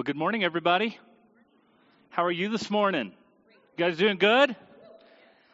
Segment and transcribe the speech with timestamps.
[0.00, 0.98] Well, good morning, everybody.
[2.08, 3.12] How are you this morning?
[3.76, 4.56] You guys doing good?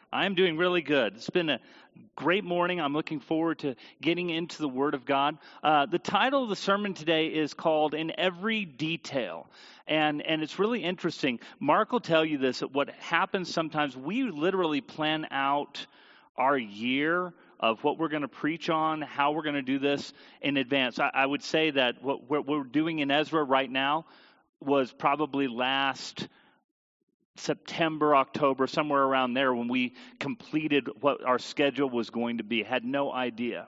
[0.09, 1.15] I'm doing really good.
[1.15, 1.59] It's been a
[2.15, 2.79] great morning.
[2.79, 5.37] I'm looking forward to getting into the Word of God.
[5.61, 9.49] Uh, the title of the sermon today is called In Every Detail.
[9.85, 11.41] And, and it's really interesting.
[11.59, 15.85] Mark will tell you this what happens sometimes, we literally plan out
[16.37, 20.13] our year of what we're going to preach on, how we're going to do this
[20.41, 20.99] in advance.
[20.99, 24.05] I, I would say that what what we're doing in Ezra right now
[24.59, 26.27] was probably last
[27.35, 32.63] September, October, somewhere around there when we completed what our schedule was going to be.
[32.63, 33.67] Had no idea.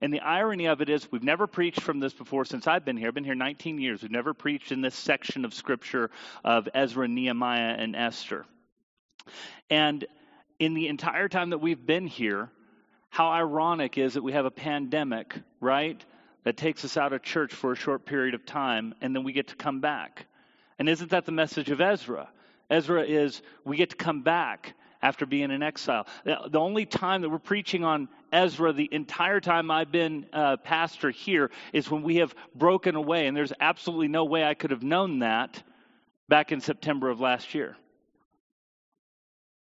[0.00, 2.96] And the irony of it is, we've never preached from this before since I've been
[2.96, 3.08] here.
[3.08, 4.02] I've been here 19 years.
[4.02, 6.10] We've never preached in this section of Scripture
[6.42, 8.44] of Ezra, Nehemiah, and Esther.
[9.70, 10.04] And
[10.58, 12.50] in the entire time that we've been here,
[13.08, 16.04] how ironic is that we have a pandemic, right?
[16.44, 19.32] That takes us out of church for a short period of time, and then we
[19.32, 20.26] get to come back.
[20.78, 22.28] And isn't that the message of Ezra?
[22.70, 26.06] Ezra is we get to come back after being in exile.
[26.24, 31.10] The only time that we're preaching on Ezra the entire time I've been uh, pastor
[31.10, 34.82] here is when we have broken away, and there's absolutely no way I could have
[34.82, 35.62] known that
[36.28, 37.76] back in September of last year.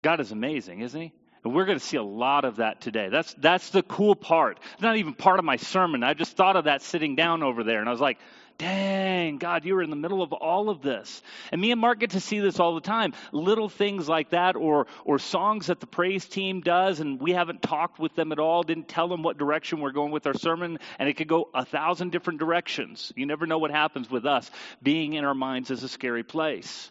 [0.02, 1.12] God is amazing, isn't He?
[1.45, 3.11] And we're going to see a lot of that today.
[3.11, 4.59] That's, that's the cool part.
[4.73, 6.03] It's not even part of my sermon.
[6.03, 7.81] I just thought of that sitting down over there.
[7.81, 8.19] And I was like,
[8.56, 11.23] dang, God, you were in the middle of all of this.
[11.53, 13.12] And me and Mark get to see this all the time.
[13.33, 17.62] Little things like that, or, or songs that the praise team does, and we haven't
[17.62, 20.79] talked with them at all, didn't tell them what direction we're going with our sermon,
[20.98, 23.12] and it could go a thousand different directions.
[23.17, 24.51] You never know what happens with us.
[24.83, 26.91] Being in our minds is a scary place.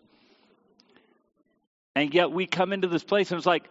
[1.95, 3.69] And yet we come into this place and it's like,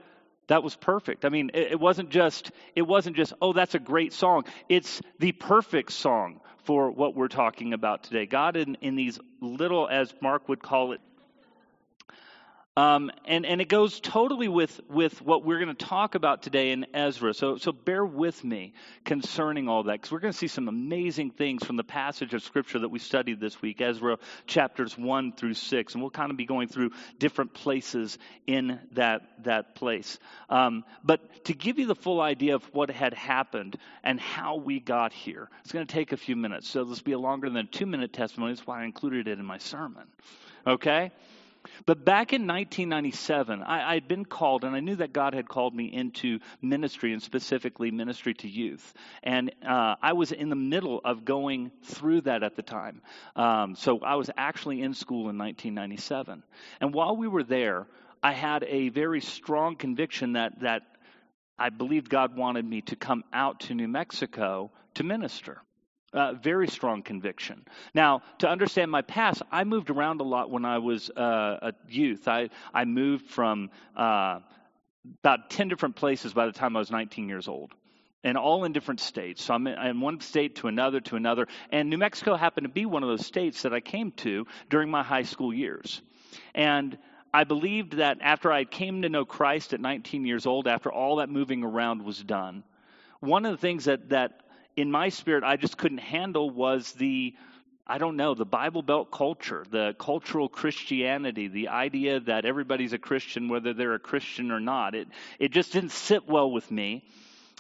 [0.53, 1.25] that was perfect.
[1.25, 4.45] I mean, it, it wasn't just it wasn't just oh that's a great song.
[4.69, 8.27] It's the perfect song for what we're talking about today.
[8.27, 11.01] God in, in these little, as Mark would call it,
[12.75, 16.71] um, and, and it goes totally with, with what we're going to talk about today
[16.71, 17.35] in Ezra.
[17.35, 18.73] So, so bear with me
[19.05, 22.43] concerning all that, because we're going to see some amazing things from the passage of
[22.43, 24.17] Scripture that we studied this week, Ezra
[24.47, 25.93] chapters 1 through 6.
[25.93, 28.17] And we'll kind of be going through different places
[28.47, 30.19] in that, that place.
[30.49, 34.81] Um, but to give you the full idea of what had happened and how we
[34.81, 36.71] got here, it's going to take a few minutes.
[36.71, 38.55] So this will be a longer than a two minute testimony.
[38.55, 40.05] That's why I included it in my sermon.
[40.67, 41.11] Okay?
[41.87, 45.75] But back in 1997, I, had been called, and I knew that God had called
[45.75, 48.95] me into ministry, and specifically ministry to youth.
[49.23, 53.03] And uh, I was in the middle of going through that at the time.
[53.37, 56.43] Um, so I was actually in school in 1997.
[56.81, 57.87] And while we were there,
[58.23, 60.83] I had a very strong conviction that, that
[61.59, 65.61] I believed God wanted me to come out to New Mexico to minister.
[66.13, 67.65] Uh, very strong conviction.
[67.95, 71.73] Now, to understand my past, I moved around a lot when I was uh, a
[71.89, 72.29] youth.
[72.29, 74.41] I, I moved from uh,
[75.21, 77.73] about 10 different places by the time I was 19 years old,
[78.23, 79.43] and all in different states.
[79.43, 81.49] So I'm in, one state to another to another.
[81.71, 84.91] And New Mexico happened to be one of those states that I came to during
[84.91, 86.03] my high school years.
[86.55, 86.99] And
[87.33, 91.17] I believed that after I came to know Christ at 19 years old, after all
[91.17, 92.65] that moving around was done,
[93.21, 94.42] one of the things that, that
[94.77, 97.35] in my spirit I just couldn't handle was the
[97.85, 102.99] I don't know, the Bible Belt culture, the cultural Christianity, the idea that everybody's a
[102.99, 104.95] Christian whether they're a Christian or not.
[104.95, 107.05] It it just didn't sit well with me.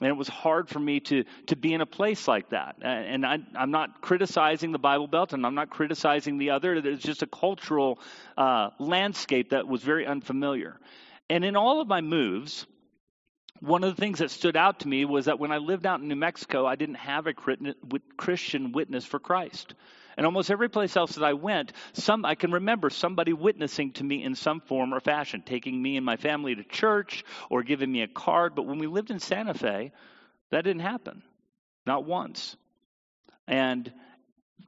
[0.01, 2.77] And it was hard for me to, to be in a place like that.
[2.83, 6.75] And I, am not criticizing the Bible Belt and I'm not criticizing the other.
[6.75, 8.01] It's just a cultural
[8.37, 10.81] uh, landscape that was very unfamiliar.
[11.31, 12.67] And in all of my moves,
[13.63, 16.01] one of the things that stood out to me was that when I lived out
[16.01, 19.75] in New Mexico, I didn't have a Christian witness for Christ.
[20.17, 24.05] And almost every place else that I went, some I can remember somebody witnessing to
[24.05, 27.91] me in some form or fashion, taking me and my family to church or giving
[27.91, 28.57] me a card.
[28.57, 29.93] But when we lived in Santa Fe,
[30.51, 31.23] that didn't happen,
[31.87, 32.57] not once.
[33.47, 33.93] And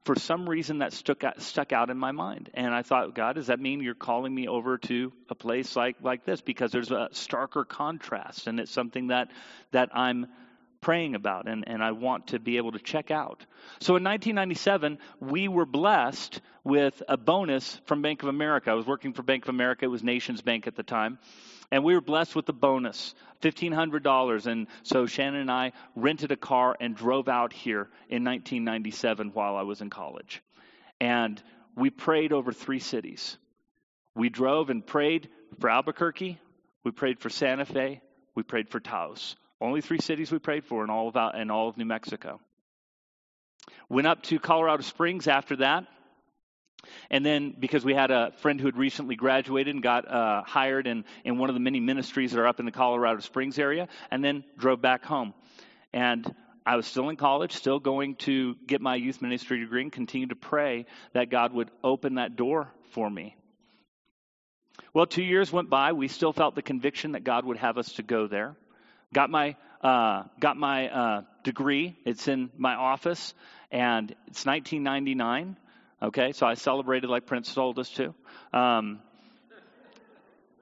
[0.05, 2.51] for some reason that stuck out, stuck out in my mind.
[2.55, 5.97] And I thought, God, does that mean you're calling me over to a place like,
[6.03, 6.41] like this?
[6.41, 9.31] Because there's a starker contrast, and it's something that,
[9.73, 10.27] that I'm
[10.85, 13.47] praying about and, and I want to be able to check out.
[13.81, 18.71] So in 1997, we were blessed with a bonus from Bank of America.
[18.71, 21.19] I was working for Bank of America, it was Nations Bank at the time.
[21.71, 24.47] And we were blessed with the bonus, $1,500.
[24.47, 29.57] And so Shannon and I rented a car and drove out here in 1997 while
[29.57, 30.43] I was in college.
[31.01, 31.43] And
[31.77, 33.37] we prayed over three cities.
[34.15, 35.29] We drove and prayed
[35.61, 36.39] for Albuquerque,
[36.85, 38.01] we prayed for Santa Fe,
[38.35, 39.37] we prayed for Taos.
[39.61, 42.41] Only three cities we prayed for in all of, in all of New Mexico.
[43.89, 45.87] Went up to Colorado Springs after that.
[47.11, 50.87] And then because we had a friend who had recently graduated and got uh, hired
[50.87, 53.89] in, in one of the many ministries that are up in the Colorado Springs area,
[54.11, 55.35] and then drove back home.
[55.93, 56.35] And
[56.67, 60.29] I was still in college, still going to get my youth ministry degree, and continue
[60.29, 63.37] to pray that God would open that door for me.
[64.93, 65.93] Well, two years went by.
[65.93, 68.57] We still felt the conviction that God would have us to go there.
[69.13, 71.97] Got my uh, got my uh, degree.
[72.07, 73.35] It's in my office,
[73.71, 75.57] and it's 1999.
[76.03, 78.15] Okay, so I celebrated like Prince told us to.
[78.53, 79.01] Um,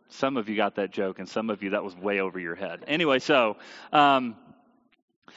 [0.08, 2.54] some of you got that joke, and some of you that was way over your
[2.54, 2.84] head.
[2.86, 3.56] Anyway, so
[3.92, 4.36] um,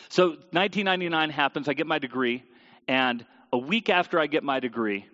[0.09, 1.69] so 1999 happens.
[1.69, 2.43] I get my degree,
[2.87, 5.05] and a week after I get my degree,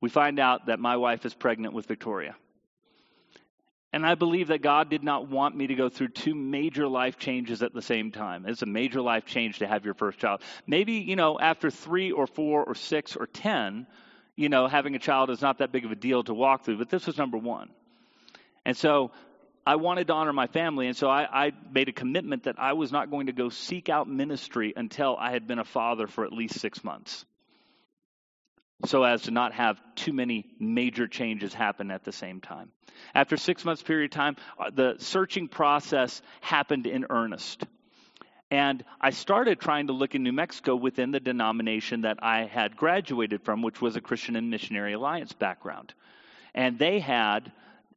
[0.00, 2.36] we find out that my wife is pregnant with Victoria.
[3.92, 7.18] And I believe that God did not want me to go through two major life
[7.18, 8.44] changes at the same time.
[8.46, 10.42] It's a major life change to have your first child.
[10.66, 13.86] Maybe, you know, after three or four or six or ten,
[14.38, 16.78] you know, having a child is not that big of a deal to walk through,
[16.78, 17.68] but this was number one.
[18.64, 19.10] And so
[19.66, 22.74] I wanted to honor my family, and so I, I, made a commitment that I
[22.74, 26.24] was not going to go seek out ministry until I had been a father for
[26.24, 27.24] at least six months
[28.86, 32.70] so as to not have too many major changes happen at the same time.
[33.14, 37.64] After six months period of time, uh, the searching process happened in earnest.
[38.50, 42.76] And I started trying to look in New Mexico within the denomination that I had
[42.76, 45.92] graduated from, which was a Christian and Missionary Alliance background.
[46.54, 47.52] And they had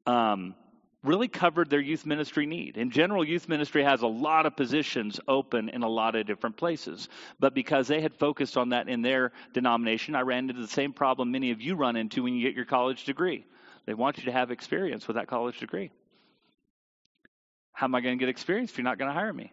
[0.06, 0.56] um,
[1.04, 2.76] really covered their youth ministry need.
[2.76, 6.58] In general, youth ministry has a lot of positions open in a lot of different
[6.58, 7.08] places.
[7.40, 10.92] But because they had focused on that in their denomination, I ran into the same
[10.92, 13.46] problem many of you run into when you get your college degree.
[13.86, 15.92] They want you to have experience with that college degree.
[17.72, 19.52] How am I going to get experience if you're not going to hire me?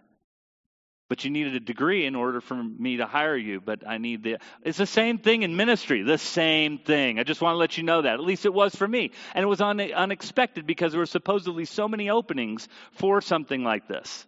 [1.08, 4.22] But you needed a degree in order for me to hire you but i need
[4.22, 7.19] the it's the same thing in ministry the same thing.
[7.19, 8.14] I just want to let you know that.
[8.14, 9.10] At least it was for me.
[9.34, 13.88] And it was un- unexpected because there were supposedly so many openings for something like
[13.88, 14.26] this.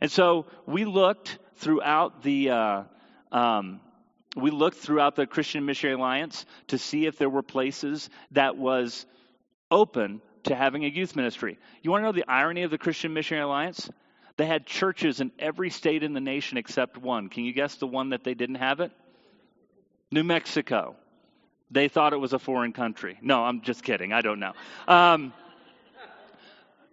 [0.00, 2.82] And so we looked throughout the uh,
[3.32, 3.80] um,
[4.36, 9.06] we looked throughout the christian missionary alliance to see if there were places that was
[9.70, 11.58] open to having a youth ministry.
[11.82, 13.88] You want to know the irony of the christian missionary alliance
[14.36, 17.28] they had churches in every state in the nation except one.
[17.28, 18.92] Can you guess the one that they didn't have it?
[20.10, 20.96] New Mexico.
[21.70, 23.18] They thought it was a foreign country.
[23.22, 24.12] No, I'm just kidding.
[24.12, 24.52] I don't know.
[24.86, 25.32] Um,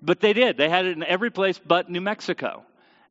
[0.01, 0.57] but they did.
[0.57, 2.63] They had it in every place but New Mexico.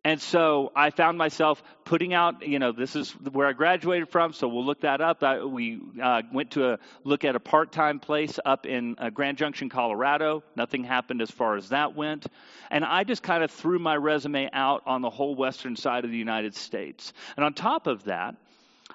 [0.05, 4.33] And so I found myself putting out, you know, this is where I graduated from,
[4.33, 5.23] so we'll look that up.
[5.23, 9.11] I, we uh, went to a, look at a part time place up in uh,
[9.11, 10.43] Grand Junction, Colorado.
[10.57, 12.27] Nothing happened as far as that went.
[12.69, 16.11] And I just kind of threw my resume out on the whole western side of
[16.11, 17.13] the United States.
[17.37, 18.35] And on top of that,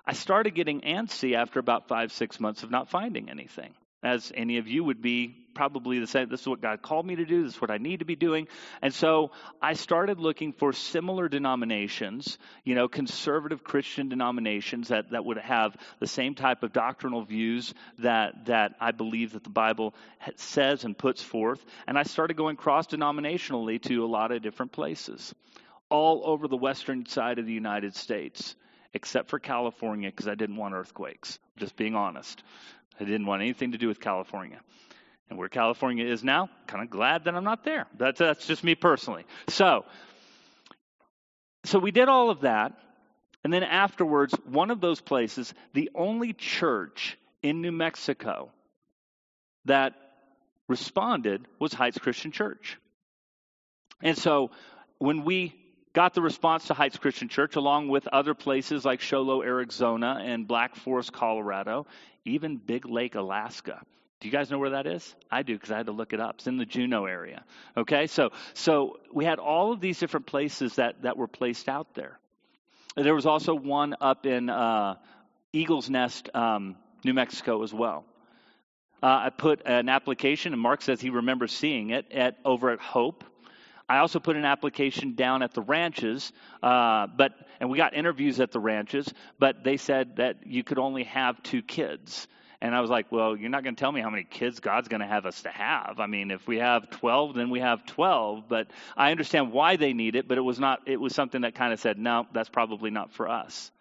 [0.05, 3.73] I started getting antsy after about five, six months of not finding anything
[4.03, 6.29] as any of you would be probably the same.
[6.29, 7.43] This is what God called me to do.
[7.43, 8.47] This is what I need to be doing.
[8.83, 15.25] And so I started looking for similar denominations, you know, conservative Christian denominations that, that
[15.25, 19.95] would have the same type of doctrinal views that, that I believe that the Bible
[20.35, 21.65] says and puts forth.
[21.87, 25.33] And I started going cross denominationally to a lot of different places,
[25.89, 28.55] all over the western side of the United States
[28.93, 32.41] except for California because I didn't want earthquakes, just being honest.
[32.99, 34.59] I didn't want anything to do with California.
[35.29, 37.87] And where California is now, kind of glad that I'm not there.
[37.97, 39.25] That's, that's just me personally.
[39.49, 39.83] So,
[41.65, 42.73] so we did all of that.
[43.43, 48.51] And then afterwards, one of those places, the only church in New Mexico
[49.65, 49.93] that
[50.67, 52.77] responded was Heights Christian Church.
[54.01, 54.51] And so
[54.97, 55.55] when we
[55.93, 60.21] got the response to Heights Christian Church, along with other places like Show Low, Arizona,
[60.23, 61.87] and Black Forest, Colorado,
[62.27, 63.81] even Big Lake, Alaska.
[64.19, 65.15] Do you guys know where that is?
[65.29, 66.35] I do because I had to look it up.
[66.35, 67.43] It's in the Juneau area.
[67.75, 71.93] Okay, so so we had all of these different places that that were placed out
[71.93, 72.19] there.
[72.95, 74.95] There was also one up in uh,
[75.53, 78.05] Eagles Nest, um, New Mexico, as well.
[79.03, 82.79] Uh, I put an application, and Mark says he remembers seeing it at over at
[82.79, 83.23] Hope.
[83.87, 88.39] I also put an application down at the ranches, uh, but and we got interviews
[88.39, 92.27] at the ranches, but they said that you could only have two kids.
[92.59, 94.87] And I was like, well, you're not going to tell me how many kids God's
[94.87, 95.99] going to have us to have.
[95.99, 98.45] I mean, if we have 12, then we have 12.
[98.49, 101.53] But I understand why they need it, but it was not, it was something that
[101.53, 103.71] kind of said, no, that's probably not for us.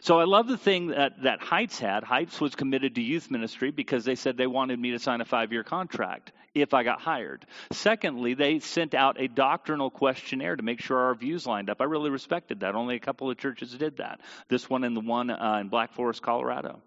[0.00, 2.04] So I love the thing that, that Heights had.
[2.04, 5.24] Heights was committed to youth ministry because they said they wanted me to sign a
[5.24, 7.46] five year contract if I got hired.
[7.72, 11.80] Secondly, they sent out a doctrinal questionnaire to make sure our views lined up.
[11.80, 12.74] I really respected that.
[12.74, 14.20] Only a couple of churches did that.
[14.48, 16.80] This one and the one uh, in Black Forest, Colorado.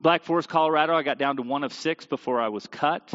[0.00, 3.12] Black Forest, Colorado, I got down to one of six before I was cut.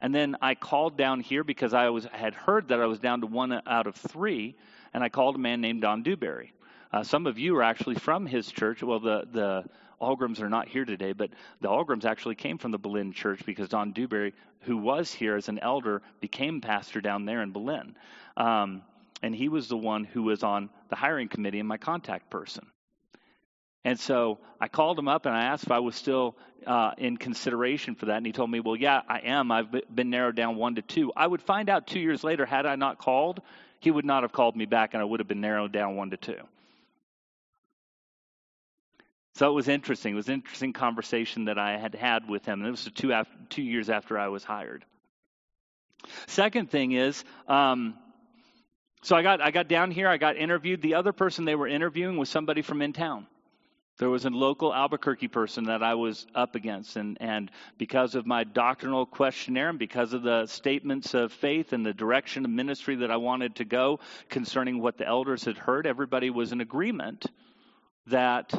[0.00, 3.20] And then I called down here because I was had heard that I was down
[3.20, 4.56] to one out of three,
[4.94, 6.52] and I called a man named Don Dewberry.
[6.92, 8.82] Uh, some of you are actually from his church.
[8.82, 9.64] Well, the the
[10.00, 11.30] Algrams are not here today, but
[11.60, 15.48] the Algrams actually came from the Belen church because Don Dewberry, who was here as
[15.48, 17.96] an elder, became pastor down there in Belen.
[18.36, 18.82] Um,
[19.22, 22.66] and he was the one who was on the hiring committee and my contact person.
[23.84, 27.16] And so I called him up and I asked if I was still uh, in
[27.16, 28.16] consideration for that.
[28.16, 29.52] And he told me, Well, yeah, I am.
[29.52, 31.12] I've been narrowed down one to two.
[31.14, 33.40] I would find out two years later, had I not called,
[33.80, 36.10] he would not have called me back and I would have been narrowed down one
[36.10, 36.40] to two.
[39.34, 40.12] So it was interesting.
[40.12, 42.60] It was an interesting conversation that I had had with him.
[42.60, 44.84] And it was two, after, two years after I was hired.
[46.26, 47.94] Second thing is, um,
[49.02, 50.82] so I got, I got down here, I got interviewed.
[50.82, 53.26] The other person they were interviewing was somebody from in town.
[53.98, 58.26] There was a local Albuquerque person that I was up against, and, and because of
[58.26, 62.96] my doctrinal questionnaire and because of the statements of faith and the direction of ministry
[62.96, 67.26] that I wanted to go concerning what the elders had heard, everybody was in agreement
[68.06, 68.54] that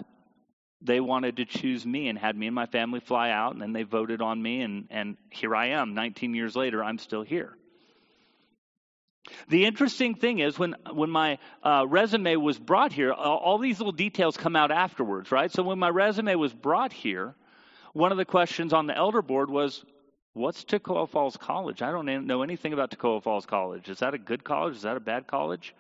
[0.81, 3.73] they wanted to choose me and had me and my family fly out, and then
[3.73, 5.93] they voted on me, and, and here I am.
[5.93, 7.55] 19 years later, I'm still here.
[9.50, 13.77] The interesting thing is when when my uh, resume was brought here, all, all these
[13.79, 15.51] little details come out afterwards, right?
[15.51, 17.35] So when my resume was brought here,
[17.93, 19.85] one of the questions on the elder board was,
[20.33, 21.83] "What's Toccoa Falls College?
[21.83, 23.89] I don't know anything about Toccoa Falls College.
[23.89, 24.75] Is that a good college?
[24.77, 25.75] Is that a bad college?"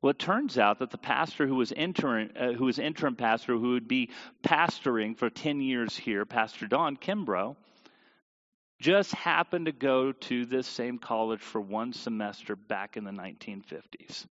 [0.00, 3.54] Well, it turns out that the pastor who was interim, uh, who was interim pastor,
[3.54, 4.10] who would be
[4.42, 7.56] pastoring for 10 years here, Pastor Don Kimbrough,
[8.80, 14.26] just happened to go to this same college for one semester back in the 1950s.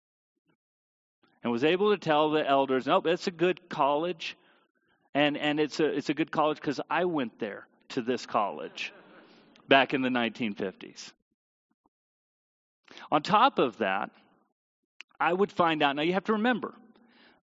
[1.44, 4.38] And was able to tell the elders, nope, it's a good college.
[5.14, 8.94] And, and it's, a, it's a good college because I went there to this college
[9.68, 11.12] back in the 1950s.
[13.12, 14.12] On top of that,
[15.20, 15.96] I would find out.
[15.96, 16.74] Now, you have to remember,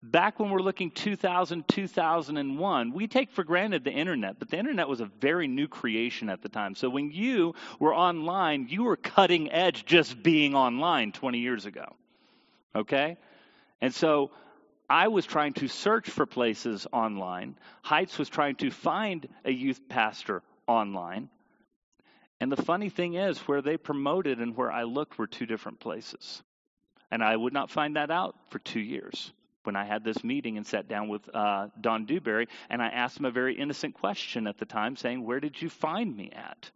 [0.03, 4.89] back when we're looking 2000 2001 we take for granted the internet but the internet
[4.89, 6.75] was a very new creation at the time.
[6.75, 11.97] So when you were online you were cutting edge just being online 20 years ago
[12.77, 13.17] okay?
[13.81, 14.31] And so
[14.89, 17.59] i was trying to search for places online.
[17.83, 21.29] Heights was trying to find a youth pastor online.
[22.41, 25.81] And the funny thing is where they promoted and where i looked were two different
[25.81, 26.43] places
[27.11, 29.33] and i would not find that out for two years
[29.69, 33.19] when I had this meeting and sat down with uh, Don Dewberry, and I asked
[33.19, 36.71] him a very innocent question at the time, saying, Where did you find me at?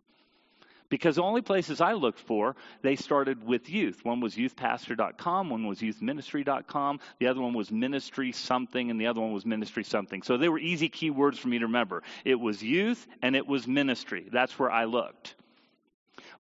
[0.91, 4.05] Because the only places I looked for, they started with youth.
[4.05, 9.23] One was youthpastor.com, one was youthministry.com, the other one was ministry something, and the other
[9.23, 10.23] one was ministry something.
[10.23, 12.03] So they were easy keywords for me to remember.
[12.27, 14.29] It was youth and it was ministry.
[14.31, 15.35] That's where I looked.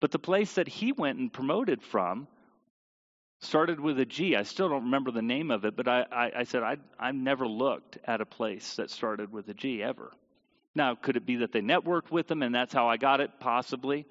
[0.01, 2.27] But the place that he went and promoted from
[3.41, 4.35] started with a G.
[4.35, 7.15] I still don't remember the name of it, but I, I, I said, I, I've
[7.15, 10.11] never looked at a place that started with a G ever.
[10.75, 13.31] Now, could it be that they networked with them and that's how I got it?
[13.39, 14.05] Possibly.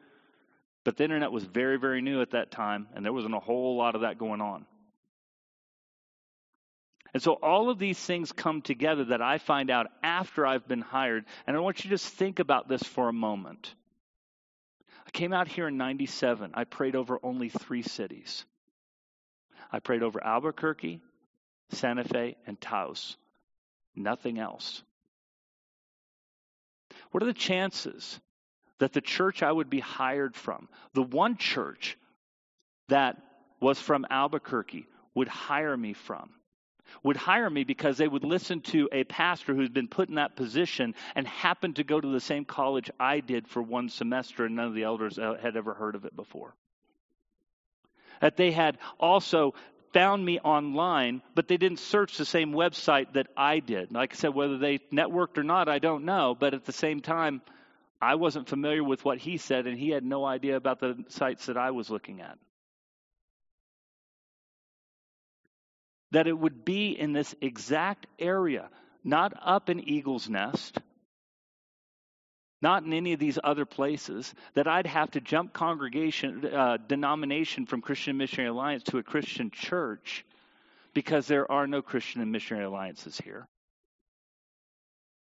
[0.85, 3.77] But the internet was very, very new at that time, and there wasn't a whole
[3.77, 4.67] lot of that going on.
[7.13, 10.81] And so all of these things come together that I find out after I've been
[10.81, 11.25] hired.
[11.47, 13.75] And I want you to just think about this for a moment.
[15.07, 16.53] I came out here in 97.
[16.55, 18.45] I prayed over only three cities.
[19.73, 21.01] I prayed over Albuquerque,
[21.71, 23.17] Santa Fe, and Taos.
[23.95, 24.83] Nothing else.
[27.11, 28.21] What are the chances
[28.79, 31.99] that the church I would be hired from, the one church
[32.89, 33.17] that
[33.61, 36.31] was from Albuquerque, would hire me from?
[37.05, 40.35] Would hire me because they would listen to a pastor who's been put in that
[40.35, 44.57] position and happened to go to the same college I did for one semester, and
[44.57, 46.57] none of the elders uh, had ever heard of it before
[48.21, 49.55] that they had also
[49.93, 53.93] found me online, but they didn't search the same website that I did.
[53.93, 56.37] Like I said, whether they networked or not, I don't know.
[56.39, 57.43] But at the same time,
[58.01, 61.47] I wasn't familiar with what he said, and he had no idea about the sites
[61.47, 62.39] that I was looking at.
[66.13, 68.69] That it would be in this exact area,
[69.05, 70.79] not up in Eagle's Nest,
[72.63, 77.67] not in any of these other places, that I'd have to jump congregation, uh, denomination
[77.67, 80.25] from Christian Missionary Alliance to a Christian church
[80.95, 83.47] because there are no Christian and missionary alliances here.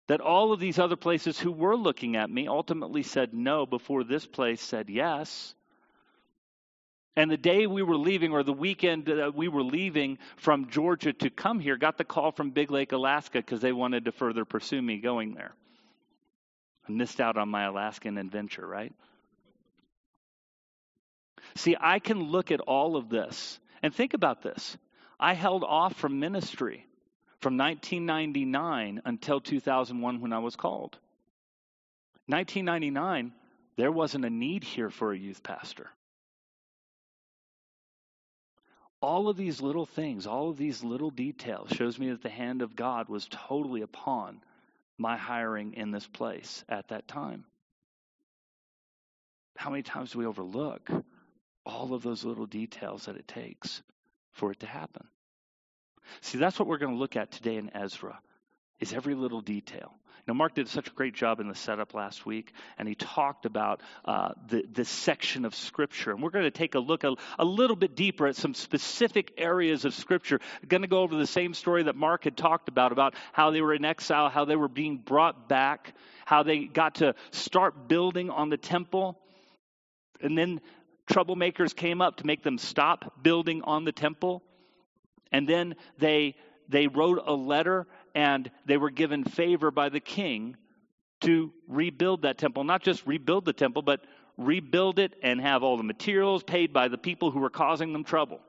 [0.08, 4.03] That all of these other places who were looking at me ultimately said no before
[4.03, 5.53] this place said yes.
[7.17, 11.12] And the day we were leaving, or the weekend that we were leaving from Georgia
[11.13, 14.46] to come here, got the call from Big Lake, Alaska, because they wanted to further
[14.46, 15.53] pursue me going there.
[16.88, 18.94] I missed out on my Alaskan adventure, right?
[21.56, 24.77] See, I can look at all of this and think about this.
[25.20, 26.86] I held off from ministry
[27.39, 30.98] from 1999 until 2001 when I was called.
[32.27, 33.32] 1999,
[33.77, 35.89] there wasn't a need here for a youth pastor.
[39.01, 42.62] All of these little things, all of these little details shows me that the hand
[42.62, 44.41] of God was totally upon
[44.98, 47.46] my hiring in this place at that time.
[49.56, 50.89] How many times do we overlook
[51.66, 53.82] all of those little details that it takes
[54.32, 55.08] for it to happen?
[56.22, 58.20] See, that's what we're going to look at today in Ezra,
[58.80, 59.94] is every little detail.
[60.28, 63.46] Now, Mark did such a great job in the setup last week, and he talked
[63.46, 66.12] about uh, the, this section of Scripture.
[66.12, 69.34] And we're going to take a look a, a little bit deeper at some specific
[69.38, 70.42] areas of Scripture.
[70.68, 73.62] Going to go over the same story that Mark had talked about, about how they
[73.62, 75.94] were in exile, how they were being brought back,
[76.26, 79.18] how they got to start building on the temple.
[80.20, 80.60] And then
[81.10, 84.44] troublemakers came up to make them stop building on the temple.
[85.32, 86.36] And then they
[86.70, 90.58] they wrote a letter and they were given favor by the king
[91.22, 92.64] to rebuild that temple.
[92.64, 94.04] Not just rebuild the temple, but
[94.40, 98.04] rebuild it and have all the materials paid by the people who were causing them
[98.04, 98.40] trouble.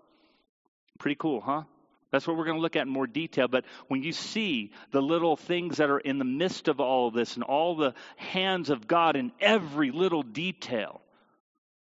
[0.98, 1.64] Pretty cool, huh?
[2.10, 3.46] That's what we're going to look at in more detail.
[3.46, 7.12] But when you see the little things that are in the midst of all of
[7.12, 11.02] this and all the hands of God in every little detail,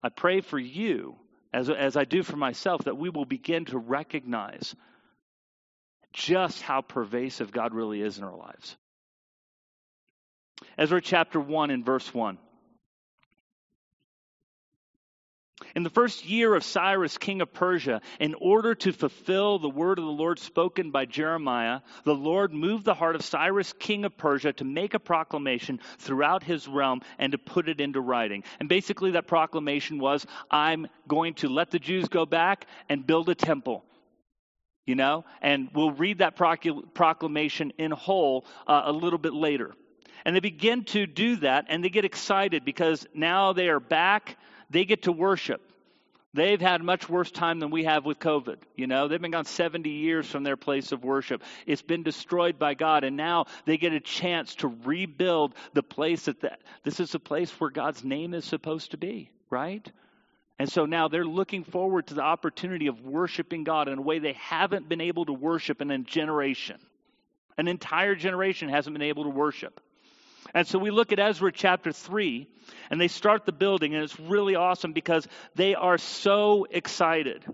[0.03, 1.15] I pray for you,
[1.55, 4.75] as, as I do for myself, that we will begin to recognize
[6.17, 8.77] just how pervasive God really is in our lives.
[10.79, 12.39] Ezra chapter 1 and verse 1.
[15.75, 19.99] In the first year of Cyrus, king of Persia, in order to fulfill the word
[19.99, 24.17] of the Lord spoken by Jeremiah, the Lord moved the heart of Cyrus, king of
[24.17, 28.45] Persia, to make a proclamation throughout his realm and to put it into writing.
[28.59, 33.29] And basically, that proclamation was I'm going to let the Jews go back and build
[33.29, 33.85] a temple
[34.87, 35.25] you know?
[35.43, 39.75] And we'll read that proclamation in whole uh, a little bit later.
[40.25, 44.39] And they begin to do that, and they get excited because now they are back.
[44.71, 45.61] They get to worship.
[46.35, 48.57] They've had much worse time than we have with COVID.
[48.75, 51.43] You know, they've been gone 70 years from their place of worship.
[51.67, 56.27] It's been destroyed by God, and now they get a chance to rebuild the place
[56.27, 59.91] that the, this is the place where God's name is supposed to be, right?
[60.59, 64.19] And so now they're looking forward to the opportunity of worshiping God in a way
[64.19, 66.79] they haven't been able to worship in a generation.
[67.59, 69.81] An entire generation hasn't been able to worship.
[70.55, 72.49] And so we look at Ezra chapter 3,
[72.91, 77.45] and they start the building, and it's really awesome because they are so excited.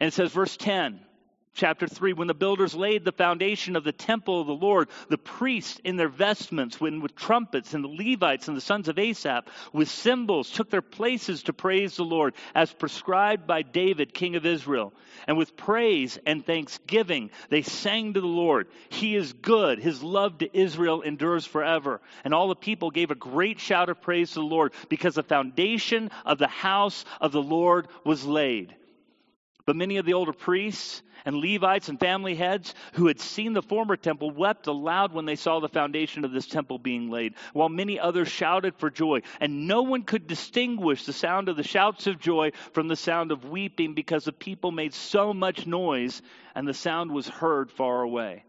[0.00, 1.00] And it says, verse 10
[1.54, 5.18] chapter 3 when the builders laid the foundation of the temple of the lord the
[5.18, 9.44] priests in their vestments when with trumpets and the levites and the sons of asaph
[9.72, 14.46] with cymbals took their places to praise the lord as prescribed by david king of
[14.46, 14.92] israel.
[15.26, 19.78] And with praise and thanksgiving they sang to the lord he is good.
[19.78, 22.00] His love to israel endures forever.
[22.24, 25.22] And all the people gave a great shout of praise to the lord because the
[25.22, 28.74] foundation of the house of the lord was laid
[29.64, 33.62] but many of the older priests and Levites and family heads who had seen the
[33.62, 37.68] former temple wept aloud when they saw the foundation of this temple being laid, while
[37.68, 39.20] many others shouted for joy.
[39.40, 43.30] And no one could distinguish the sound of the shouts of joy from the sound
[43.32, 46.22] of weeping because the people made so much noise
[46.54, 48.44] and the sound was heard far away.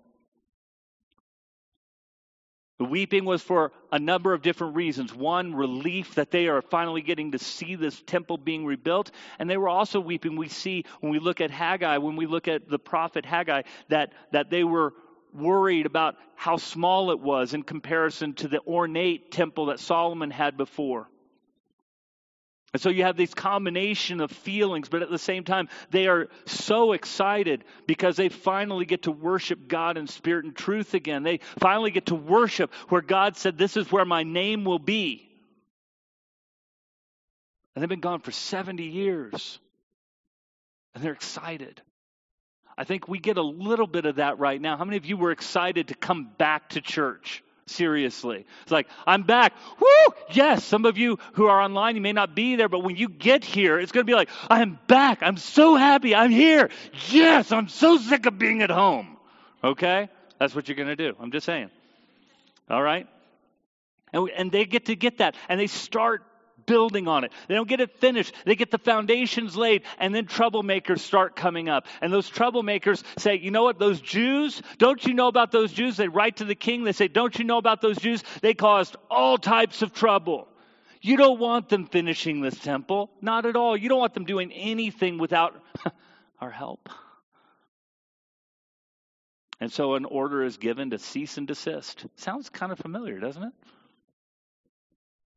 [2.84, 5.16] The weeping was for a number of different reasons.
[5.16, 9.12] One, relief that they are finally getting to see this temple being rebuilt.
[9.40, 10.36] And they were also weeping.
[10.36, 14.12] We see when we look at Haggai, when we look at the prophet Haggai, that,
[14.34, 14.94] that they were
[15.34, 20.58] worried about how small it was in comparison to the ornate temple that Solomon had
[20.58, 21.08] before.
[22.74, 26.30] And so you have this combination of feelings, but at the same time, they are
[26.46, 31.22] so excited because they finally get to worship God in spirit and truth again.
[31.22, 35.30] They finally get to worship where God said, This is where my name will be.
[37.76, 39.60] And they've been gone for 70 years.
[40.96, 41.80] And they're excited.
[42.76, 44.78] I think we get a little bit of that right now.
[44.78, 47.44] How many of you were excited to come back to church?
[47.66, 48.46] Seriously.
[48.64, 49.54] It's like, I'm back.
[49.80, 50.14] Woo!
[50.32, 53.10] Yes, some of you who are online, you may not be there, but when you
[53.10, 55.20] get here, it's going to be like, I'm back.
[55.22, 56.16] I'm so happy.
[56.16, 56.70] I'm here.
[57.10, 59.18] Yes, I'm so sick of being at home.
[59.64, 60.10] Okay?
[60.40, 61.16] That's what you're going to do.
[61.20, 61.70] I'm just saying.
[62.70, 63.08] All right?
[64.12, 65.36] And, and they get to get that.
[65.50, 66.24] And they start
[66.66, 67.32] building on it.
[67.48, 68.34] They don't get it finished.
[68.46, 71.88] They get the foundations laid, and then troublemakers start coming up.
[72.02, 75.98] And those troublemakers say, you know what, those Jews, don't you know about those Jews?
[75.98, 78.24] They write to the king, they say, don't you know about those Jews?
[78.42, 80.48] They caused all types of trouble.
[81.02, 83.12] You don't want them finishing this temple.
[83.22, 83.76] Not at all.
[83.76, 85.62] You don't want them doing anything without
[86.40, 86.88] our help.
[89.60, 92.06] And so an order is given to cease and desist.
[92.16, 93.54] Sounds kind of familiar, doesn't it?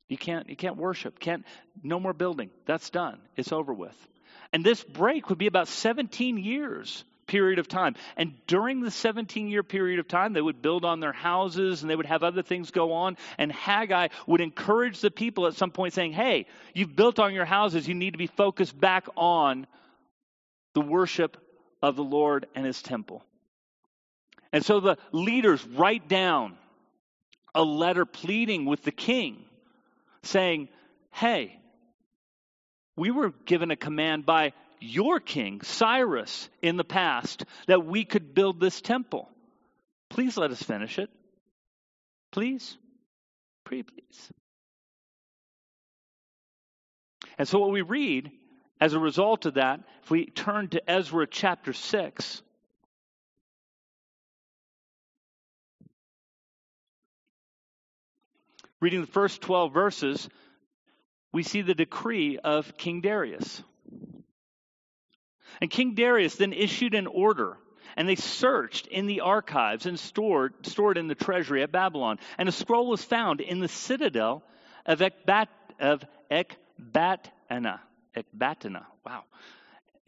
[0.09, 1.19] You can't you can't worship.
[1.19, 1.45] Can't
[1.83, 2.51] no more building.
[2.65, 3.19] That's done.
[3.37, 3.97] It's over with.
[4.53, 7.97] And this break would be about 17 years period of time.
[8.17, 11.91] And during the 17 year period of time, they would build on their houses and
[11.91, 13.17] they would have other things go on.
[13.37, 17.45] And Haggai would encourage the people at some point saying, Hey, you've built on your
[17.45, 17.89] houses.
[17.89, 19.67] You need to be focused back on
[20.75, 21.37] the worship
[21.83, 23.25] of the Lord and his temple.
[24.53, 26.57] And so the leaders write down
[27.55, 29.46] a letter pleading with the king
[30.27, 30.69] saying,
[31.13, 31.59] Hey,
[32.97, 38.35] we were given a command by your king, Cyrus, in the past that we could
[38.35, 39.29] build this temple.
[40.11, 41.11] Please let us finish it.
[42.33, 42.77] Please.
[43.65, 44.33] Please, please.
[47.39, 48.31] And so, what we read
[48.81, 52.43] as a result of that, if we turn to Ezra chapter 6,
[58.87, 60.29] reading the first 12 verses,
[61.33, 63.61] we see the decree of King Darius.
[65.61, 67.57] And King Darius then issued an order,
[67.97, 72.21] and they searched in the archives and stored, stored in the treasury at Babylon.
[72.39, 74.45] And a scroll was found in the citadel
[74.87, 75.49] of, Ekbat,
[75.81, 77.81] of Ekbatana.
[78.17, 79.25] Ekbatana, wow.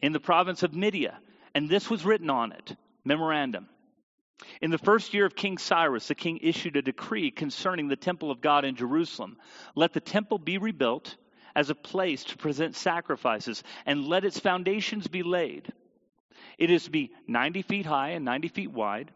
[0.01, 1.19] In the province of Media.
[1.53, 3.67] And this was written on it Memorandum.
[4.61, 8.31] In the first year of King Cyrus, the king issued a decree concerning the temple
[8.31, 9.37] of God in Jerusalem.
[9.75, 11.15] Let the temple be rebuilt
[11.55, 15.71] as a place to present sacrifices, and let its foundations be laid.
[16.57, 19.11] It is to be 90 feet high and 90 feet wide,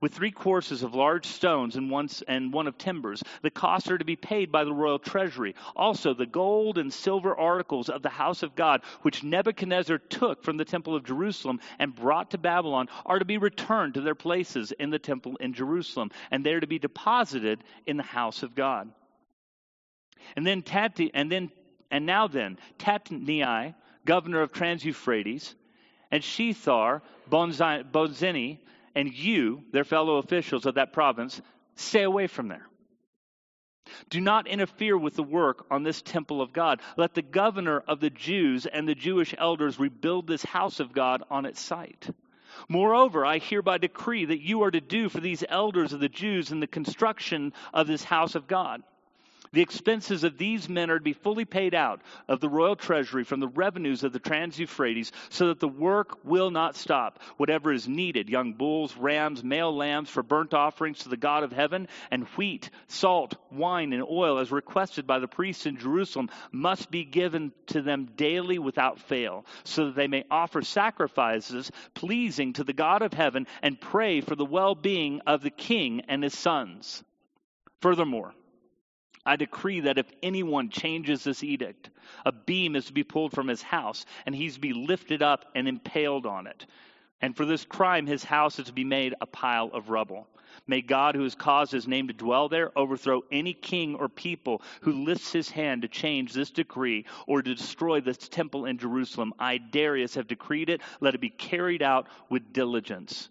[0.00, 3.22] with three courses of large stones and one, and one of timbers.
[3.42, 5.54] The costs are to be paid by the royal treasury.
[5.76, 10.56] Also, the gold and silver articles of the house of God, which Nebuchadnezzar took from
[10.56, 14.72] the temple of Jerusalem and brought to Babylon, are to be returned to their places
[14.72, 18.54] in the temple in Jerusalem, and they are to be deposited in the house of
[18.54, 18.90] God.
[20.36, 21.50] And then, Tati, and then
[21.90, 25.54] and now then, Tatnai, governor of Trans Euphrates,
[26.10, 28.58] and Shethar, Bonzeni,
[28.94, 31.40] and you, their fellow officials of that province,
[31.74, 32.66] stay away from there.
[34.08, 36.80] Do not interfere with the work on this temple of God.
[36.96, 41.22] Let the governor of the Jews and the Jewish elders rebuild this house of God
[41.30, 42.08] on its site.
[42.68, 46.50] Moreover, I hereby decree that you are to do for these elders of the Jews
[46.50, 48.82] in the construction of this house of God
[49.54, 53.24] the expenses of these men are to be fully paid out of the royal treasury
[53.24, 57.20] from the revenues of the Trans Euphrates, so that the work will not stop.
[57.36, 61.52] Whatever is needed young bulls, rams, male lambs for burnt offerings to the God of
[61.52, 66.90] heaven, and wheat, salt, wine, and oil, as requested by the priests in Jerusalem, must
[66.90, 72.64] be given to them daily without fail, so that they may offer sacrifices pleasing to
[72.64, 76.36] the God of heaven and pray for the well being of the king and his
[76.36, 77.04] sons.
[77.80, 78.34] Furthermore,
[79.26, 81.90] I decree that if anyone changes this edict,
[82.26, 85.46] a beam is to be pulled from his house, and he's to be lifted up
[85.54, 86.66] and impaled on it.
[87.20, 90.28] And for this crime, his house is to be made a pile of rubble.
[90.66, 94.62] May God, who has caused his name to dwell there, overthrow any king or people
[94.82, 99.34] who lifts his hand to change this decree or to destroy this temple in Jerusalem.
[99.38, 100.80] I, Darius, have decreed it.
[101.00, 103.28] Let it be carried out with diligence.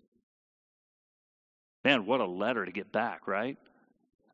[1.84, 3.58] Man, what a letter to get back, right?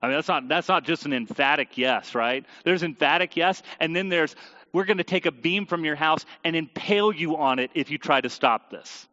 [0.02, 2.46] I mean, that's not, that's not just an emphatic yes, right?
[2.64, 4.36] There's emphatic yes, and then there's,
[4.72, 7.92] we're going to take a beam from your house and impale you on it if
[7.92, 9.08] you try to stop this.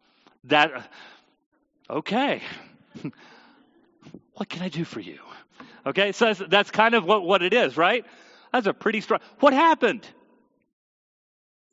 [0.44, 0.90] That,
[1.90, 2.42] okay.
[4.35, 5.18] what can I do for you?
[5.85, 8.05] Okay, so that's, that's kind of what, what it is, right?
[8.53, 9.20] That's a pretty strong.
[9.40, 10.07] What happened?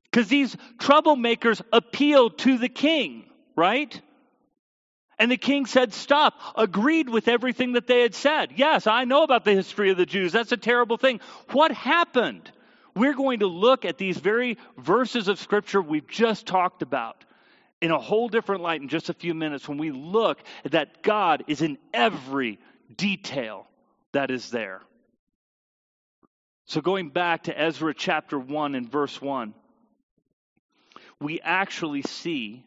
[0.09, 3.99] Because these troublemakers appealed to the king, right?
[5.19, 8.53] And the king said, Stop, agreed with everything that they had said.
[8.55, 10.31] Yes, I know about the history of the Jews.
[10.31, 11.19] That's a terrible thing.
[11.51, 12.51] What happened?
[12.95, 17.25] We're going to look at these very verses of Scripture we've just talked about
[17.81, 21.43] in a whole different light in just a few minutes when we look that God
[21.47, 22.59] is in every
[22.95, 23.67] detail
[24.13, 24.81] that is there.
[26.65, 29.53] So, going back to Ezra chapter 1 and verse 1,
[31.19, 32.63] we actually see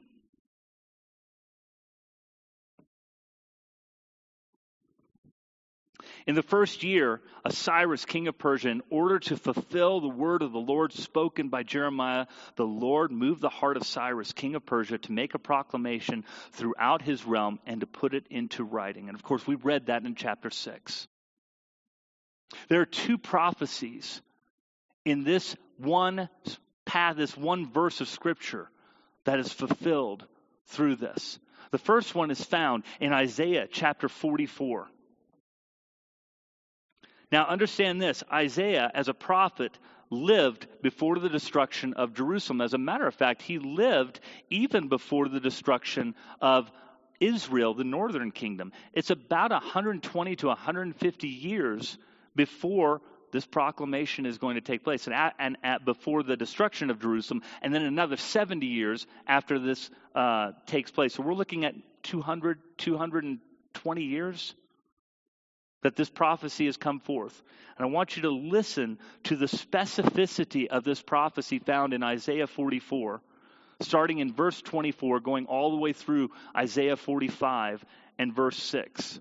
[6.26, 10.52] In the first year Cyrus, king of Persia, in order to fulfill the word of
[10.52, 14.98] the Lord spoken by Jeremiah, the Lord moved the heart of Cyrus, king of Persia,
[14.98, 19.08] to make a proclamation throughout his realm and to put it into writing.
[19.08, 21.06] And of course, we read that in chapter 6.
[22.68, 24.20] There are two prophecies
[25.04, 26.28] in this one
[26.84, 28.68] path, this one verse of Scripture
[29.24, 30.26] that is fulfilled
[30.66, 31.38] through this.
[31.70, 34.88] The first one is found in Isaiah chapter 44.
[37.32, 39.76] Now, understand this Isaiah, as a prophet,
[40.10, 42.60] lived before the destruction of Jerusalem.
[42.60, 46.70] As a matter of fact, he lived even before the destruction of
[47.18, 48.72] Israel, the northern kingdom.
[48.92, 51.98] It's about 120 to 150 years
[52.36, 53.00] before
[53.32, 57.00] this proclamation is going to take place, and, at, and at, before the destruction of
[57.00, 61.14] Jerusalem, and then another 70 years after this uh, takes place.
[61.14, 64.54] So we're looking at 200, 220 years
[65.86, 67.40] that this prophecy has come forth.
[67.78, 72.48] And I want you to listen to the specificity of this prophecy found in Isaiah
[72.48, 73.20] 44,
[73.82, 77.84] starting in verse 24, going all the way through Isaiah 45
[78.18, 79.20] and verse 6.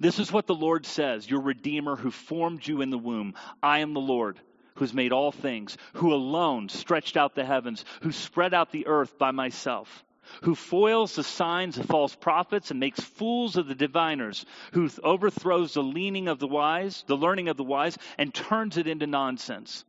[0.00, 3.34] This is what the Lord says, your Redeemer who formed you in the womb.
[3.62, 4.40] I am the Lord
[4.76, 9.18] who's made all things, who alone stretched out the heavens, who spread out the earth
[9.18, 10.04] by myself
[10.42, 15.74] who foils the signs of false prophets and makes fools of the diviners, who overthrows
[15.74, 19.84] the leaning of the wise, the learning of the wise, and turns it into nonsense,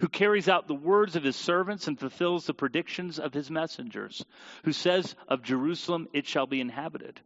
[0.00, 4.24] who carries out the words of his servants and fulfills the predictions of his messengers,
[4.64, 7.20] who says of Jerusalem, it shall be inhabited,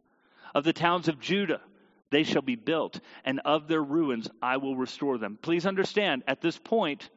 [0.55, 1.61] of the towns of Judah,
[2.09, 5.37] they shall be built, and of their ruins I will restore them.
[5.41, 7.09] Please understand, at this point,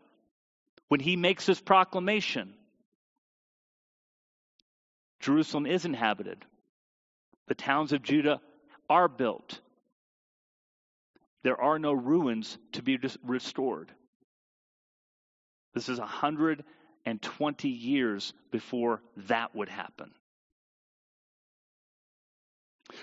[0.88, 2.54] when he makes this proclamation,
[5.20, 6.44] Jerusalem is inhabited.
[7.48, 8.40] The towns of Judah
[8.88, 9.60] are built.
[11.42, 13.92] There are no ruins to be restored.
[15.74, 20.10] This is 120 years before that would happen.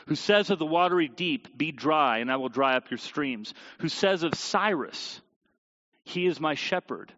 [0.08, 3.54] Who says of the watery deep, Be dry, and I will dry up your streams.
[3.80, 5.22] Who says of Cyrus,
[6.04, 7.14] He is my shepherd,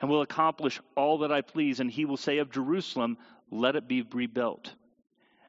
[0.00, 1.80] and will accomplish all that I please.
[1.80, 3.18] And he will say of Jerusalem,
[3.50, 4.74] let it be rebuilt,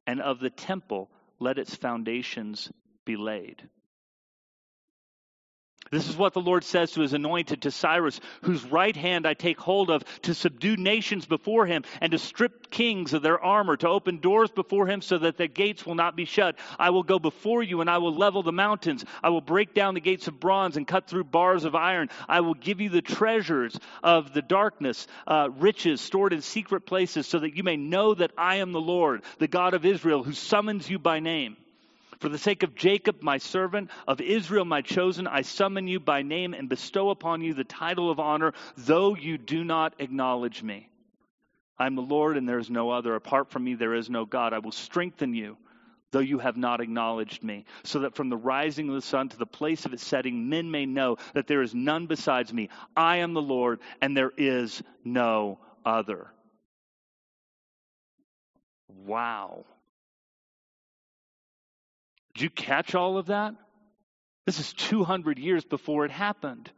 [0.06, 2.72] and of the temple, let its foundations
[3.06, 3.70] be laid.
[5.92, 9.34] This is what the Lord says to his anointed, to Cyrus, whose right hand I
[9.34, 13.78] take hold of, to subdue nations before him, and to strip kings of their armor,
[13.78, 16.58] to open doors before him so that the gates will not be shut.
[16.78, 19.06] I will go before you, and I will level the mountains.
[19.24, 22.10] I will break down the gates of bronze and cut through bars of iron.
[22.28, 27.28] I will give you the treasures of the darkness, uh, riches stored in secret places,
[27.28, 30.34] so that you may know that I am the Lord, the God of Israel, who
[30.34, 31.58] summons you by name.
[32.20, 36.24] For the sake of Jacob, my servant, of Israel, my chosen, I summon you by
[36.24, 40.90] name and bestow upon you the title of honor, though you do not acknowledge me.
[41.78, 43.14] I am the Lord, and there is no other.
[43.14, 44.52] Apart from me, there is no God.
[44.54, 45.58] I will strengthen you,
[46.12, 49.38] though you have not acknowledged me, so that from the rising of the sun to
[49.38, 52.70] the place of its setting, men may know that there is none besides me.
[52.96, 56.28] I am the Lord, and there is no other.
[58.88, 59.66] Wow.
[62.38, 63.56] Did you catch all of that?
[64.46, 66.70] This is 200 years before it happened.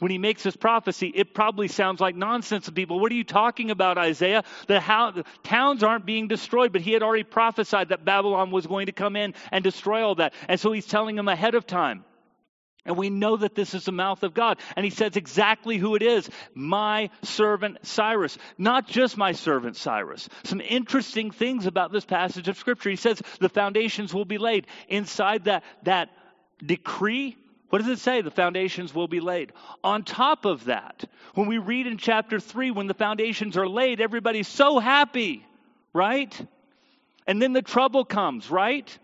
[0.00, 3.00] When he makes this prophecy, it probably sounds like nonsense to people.
[3.00, 4.44] What are you talking about, Isaiah?
[4.66, 8.66] The, how, the towns aren't being destroyed, but he had already prophesied that Babylon was
[8.66, 10.34] going to come in and destroy all that.
[10.46, 12.04] And so he's telling them ahead of time.
[12.84, 14.58] And we know that this is the mouth of God.
[14.74, 18.38] And he says exactly who it is my servant Cyrus.
[18.56, 20.28] Not just my servant Cyrus.
[20.44, 22.90] Some interesting things about this passage of Scripture.
[22.90, 24.66] He says the foundations will be laid.
[24.88, 26.08] Inside that, that
[26.64, 27.36] decree,
[27.68, 28.22] what does it say?
[28.22, 29.52] The foundations will be laid.
[29.84, 34.00] On top of that, when we read in chapter 3, when the foundations are laid,
[34.00, 35.44] everybody's so happy,
[35.92, 36.34] right?
[37.26, 38.98] And then the trouble comes, right?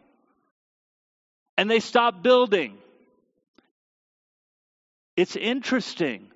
[1.59, 2.79] And they stop building.
[5.17, 6.31] It's interesting.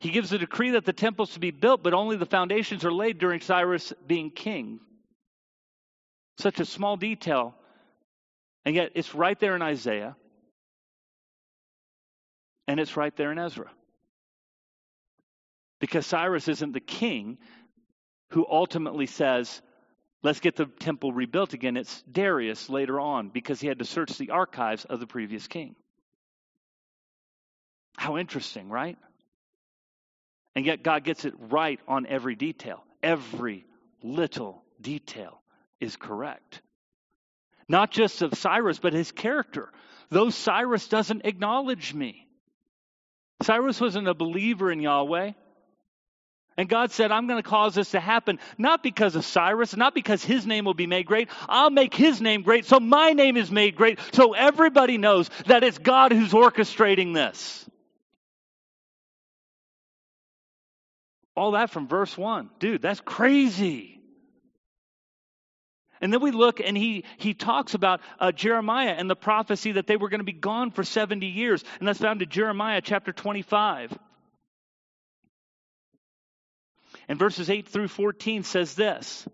[0.00, 2.92] He gives a decree that the temple's to be built, but only the foundations are
[2.92, 4.80] laid during Cyrus being king.
[6.38, 7.54] Such a small detail.
[8.64, 10.16] And yet it's right there in Isaiah.
[12.68, 13.70] And it's right there in Ezra.
[15.80, 17.38] Because Cyrus isn't the king
[18.30, 19.60] who ultimately says,
[20.22, 21.76] let's get the temple rebuilt again.
[21.76, 25.74] It's Darius later on because he had to search the archives of the previous king.
[28.02, 28.98] How interesting, right?
[30.56, 32.82] And yet God gets it right on every detail.
[33.00, 33.64] Every
[34.02, 35.40] little detail
[35.80, 36.62] is correct.
[37.68, 39.70] Not just of Cyrus, but his character.
[40.10, 42.26] though Cyrus doesn't acknowledge me.
[43.42, 45.30] Cyrus wasn't a believer in Yahweh.
[46.56, 49.94] And God said, I'm going to cause this to happen, not because of Cyrus, not
[49.94, 51.28] because his name will be made great.
[51.48, 55.62] I'll make his name great, so my name is made great, so everybody knows that
[55.62, 57.64] it's God who's orchestrating this.
[61.34, 62.50] All that from verse 1.
[62.58, 64.00] Dude, that's crazy.
[66.00, 69.86] And then we look and he, he talks about uh, Jeremiah and the prophecy that
[69.86, 71.62] they were going to be gone for 70 years.
[71.78, 73.96] And that's found in Jeremiah chapter 25.
[77.08, 79.26] And verses 8 through 14 says this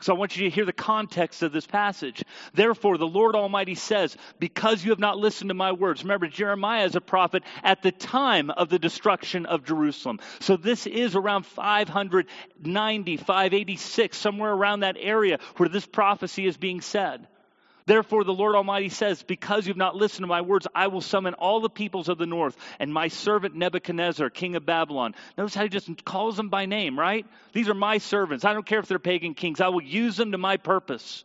[0.00, 2.22] so I want you to hear the context of this passage.
[2.54, 6.04] Therefore, the Lord Almighty says, Because you have not listened to my words.
[6.04, 10.20] Remember, Jeremiah is a prophet at the time of the destruction of Jerusalem.
[10.38, 16.80] So this is around 590, 586, somewhere around that area where this prophecy is being
[16.80, 17.26] said.
[17.88, 21.32] Therefore, the Lord Almighty says, Because you've not listened to my words, I will summon
[21.32, 25.14] all the peoples of the north and my servant Nebuchadnezzar, king of Babylon.
[25.38, 27.24] Notice how he just calls them by name, right?
[27.54, 28.44] These are my servants.
[28.44, 31.24] I don't care if they're pagan kings, I will use them to my purpose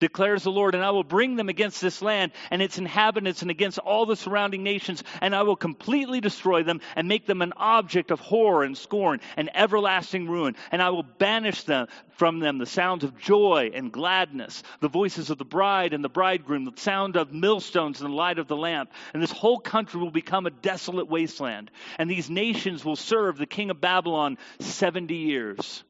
[0.00, 3.50] declares the Lord, and I will bring them against this land and its inhabitants and
[3.50, 7.52] against all the surrounding nations, and I will completely destroy them and make them an
[7.56, 10.56] object of horror and scorn and everlasting ruin.
[10.70, 15.30] And I will banish them from them the sounds of joy and gladness, the voices
[15.30, 18.56] of the bride and the bridegroom, the sound of millstones and the light of the
[18.56, 18.90] lamp.
[19.14, 21.70] And this whole country will become a desolate wasteland.
[21.98, 25.84] And these nations will serve the king of Babylon 70 years.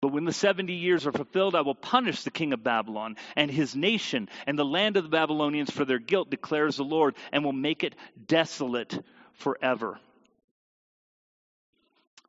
[0.00, 3.50] But when the 70 years are fulfilled, I will punish the king of Babylon and
[3.50, 7.44] his nation and the land of the Babylonians for their guilt, declares the Lord, and
[7.44, 7.94] will make it
[8.26, 8.98] desolate
[9.34, 10.00] forever.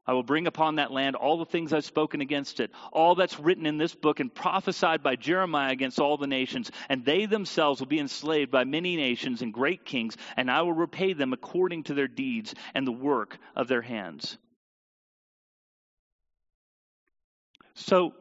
[0.05, 3.39] I will bring upon that land all the things I've spoken against it, all that's
[3.39, 7.79] written in this book and prophesied by Jeremiah against all the nations, and they themselves
[7.79, 11.83] will be enslaved by many nations and great kings, and I will repay them according
[11.83, 14.37] to their deeds and the work of their hands.
[17.75, 18.13] So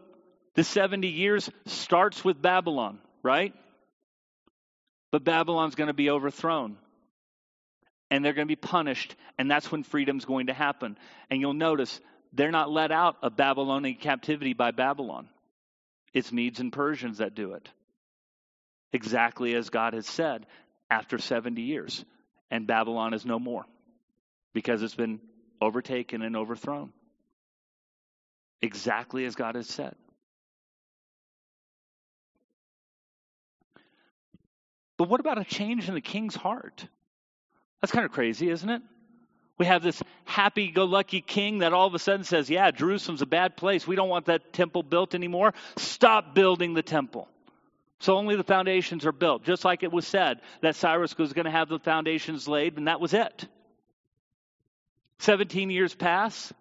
[0.54, 3.54] the 70 years starts with Babylon, right?
[5.12, 6.76] But Babylon's going to be overthrown.
[8.10, 9.14] And they're going to be punished.
[9.38, 10.98] And that's when freedom's going to happen.
[11.30, 12.00] And you'll notice
[12.32, 15.28] they're not let out of Babylonian captivity by Babylon.
[16.12, 17.68] It's Medes and Persians that do it.
[18.92, 20.46] Exactly as God has said
[20.88, 22.04] after 70 years.
[22.50, 23.64] And Babylon is no more
[24.52, 25.20] because it's been
[25.60, 26.92] overtaken and overthrown
[28.62, 29.94] exactly as God has said.
[34.96, 36.86] But what about a change in the king's heart?
[37.80, 38.82] That's kind of crazy, isn't it?
[39.56, 43.22] We have this happy go lucky king that all of a sudden says, Yeah, Jerusalem's
[43.22, 43.86] a bad place.
[43.86, 45.54] We don't want that temple built anymore.
[45.76, 47.28] Stop building the temple.
[48.00, 51.44] So only the foundations are built, just like it was said that Cyrus was going
[51.44, 53.46] to have the foundations laid, and that was it.
[55.18, 56.52] 17 years pass.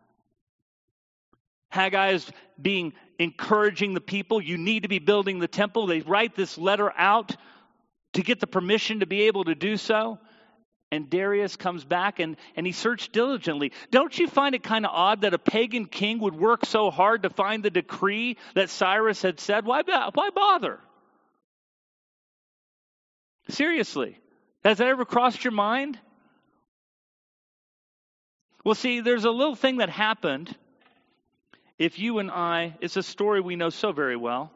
[1.70, 2.30] Haggai is
[2.62, 4.42] being encouraging the people.
[4.42, 5.88] You need to be building the temple.
[5.88, 7.36] They write this letter out
[8.14, 10.20] to get the permission to be able to do so.
[10.92, 13.72] And Darius comes back and, and he searched diligently.
[13.92, 17.24] Don't you find it kind of odd that a pagan king would work so hard
[17.24, 19.66] to find the decree that Cyrus had said?
[19.66, 20.80] Why, why bother?
[23.50, 24.18] Seriously,
[24.64, 26.00] has that ever crossed your mind?
[28.64, 30.56] Well, see, there's a little thing that happened
[31.80, 34.52] if you and I, it's a story we know so very well,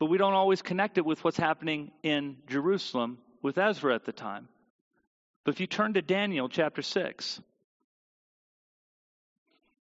[0.00, 4.12] but we don't always connect it with what's happening in Jerusalem with Ezra at the
[4.12, 4.48] time.
[5.44, 7.40] But if you turn to Daniel chapter 6,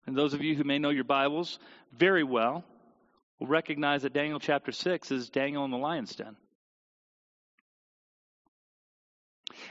[0.06, 1.58] and those of you who may know your Bibles
[1.92, 2.64] very well
[3.38, 6.34] will recognize that Daniel chapter 6 is Daniel in the lion's den.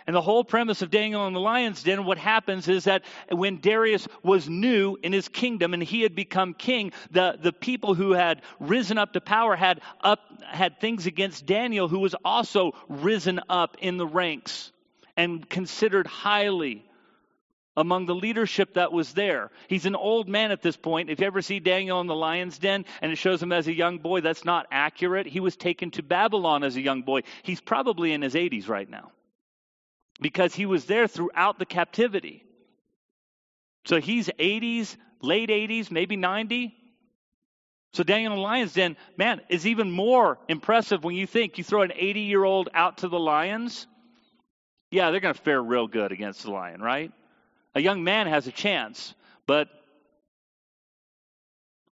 [0.08, 3.60] And the whole premise of Daniel in the lion's den, what happens is that when
[3.60, 8.14] Darius was new in his kingdom and he had become king, the, the people who
[8.14, 13.42] had risen up to power had up had things against Daniel, who was also risen
[13.50, 14.72] up in the ranks
[15.18, 16.86] and considered highly
[17.76, 19.52] among the leadership that was there.
[19.68, 21.10] He's an old man at this point.
[21.10, 23.74] If you ever see Daniel in the lion's den and it shows him as a
[23.74, 25.28] young boy, that's not accurate.
[25.28, 27.24] He was taken to Babylon as a young boy.
[27.44, 29.12] He's probably in his 80s right now
[30.20, 32.44] because he was there throughout the captivity.
[33.86, 36.74] So he's 80s, late 80s, maybe 90.
[37.94, 41.64] So Daniel in the lion's den, man, is even more impressive when you think you
[41.64, 43.88] throw an 80 year old out to the lions.
[44.92, 47.12] Yeah, they're going to fare real good against the lion, right?
[47.76, 49.14] A young man has a chance,
[49.46, 49.68] but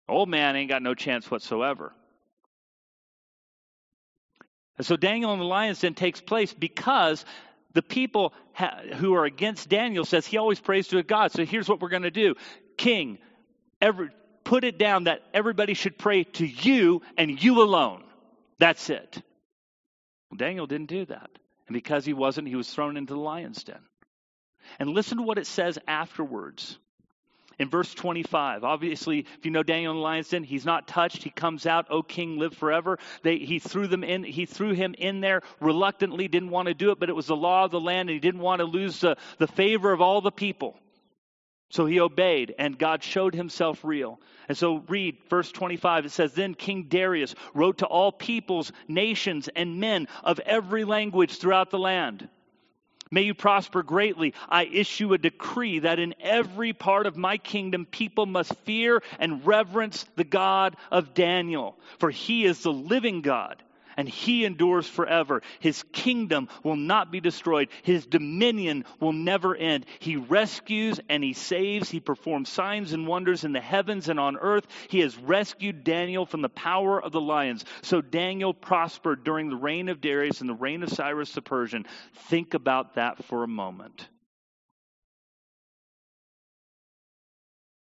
[0.08, 1.92] old man ain't got no chance whatsoever.
[4.76, 7.24] And so Daniel in the lion's den takes place because
[7.72, 11.32] the people ha- who are against Daniel says he always prays to a God.
[11.32, 12.34] So here's what we're going to do.
[12.76, 13.18] King,
[13.80, 14.10] every,
[14.44, 18.02] put it down that everybody should pray to you and you alone.
[18.58, 19.22] That's it.
[20.30, 21.30] Well, Daniel didn't do that.
[21.66, 23.80] And because he wasn't, he was thrown into the lion's den.
[24.78, 26.78] And listen to what it says afterwards.
[27.60, 31.22] In verse 25, obviously, if you know Daniel in the lion's den, he's not touched.
[31.22, 34.24] He comes out, "O King, live forever." They, he threw them in.
[34.24, 36.26] He threw him in there reluctantly.
[36.26, 38.18] Didn't want to do it, but it was the law of the land, and he
[38.18, 40.80] didn't want to lose the, the favor of all the people.
[41.68, 44.18] So he obeyed, and God showed himself real.
[44.48, 46.06] And so read verse 25.
[46.06, 51.36] It says, Then King Darius wrote to all peoples, nations, and men of every language
[51.36, 52.26] throughout the land.
[53.10, 54.34] May you prosper greatly.
[54.48, 59.44] I issue a decree that in every part of my kingdom people must fear and
[59.44, 63.62] reverence the God of Daniel, for he is the living God
[63.96, 65.42] and he endures forever.
[65.58, 67.68] His kingdom will not be destroyed.
[67.82, 69.86] His dominion will never end.
[69.98, 71.90] He rescues and he saves.
[71.90, 74.66] He performs signs and wonders in the heavens and on earth.
[74.88, 77.64] He has rescued Daniel from the power of the lions.
[77.82, 81.86] So Daniel prospered during the reign of Darius and the reign of Cyrus the Persian.
[82.28, 84.08] Think about that for a moment.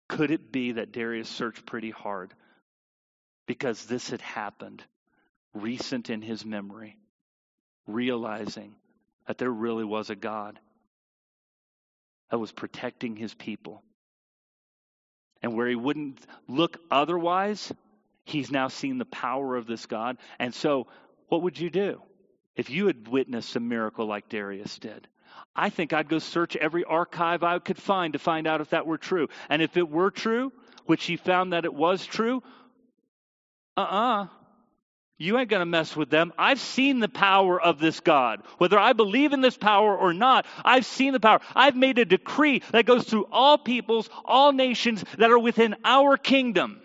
[0.08, 2.34] Could it be that Darius searched pretty hard
[3.47, 4.84] because this had happened
[5.56, 6.97] recent in his memory,
[7.88, 8.76] realizing
[9.28, 10.60] that there really was a God
[12.30, 13.82] that was protecting his people.
[15.41, 17.72] And where he wouldn't look otherwise,
[18.26, 20.18] he's now seen the power of this God.
[20.39, 20.88] And so,
[21.30, 22.01] what would you do
[22.56, 25.08] if you had witnessed a miracle like Darius did?
[25.56, 28.88] I think I'd go search every archive I could find to find out if that
[28.88, 29.28] were true.
[29.49, 30.51] And if it were true,
[30.86, 32.43] which he found that it was true,
[33.78, 34.28] uh uh-uh, uh
[35.18, 36.34] you ain't going to mess with them.
[36.38, 38.43] I've seen the power of this God.
[38.57, 41.39] Whether I believe in this power or not, I've seen the power.
[41.55, 46.18] I've made a decree that goes through all peoples, all nations that are within our
[46.18, 46.82] kingdom.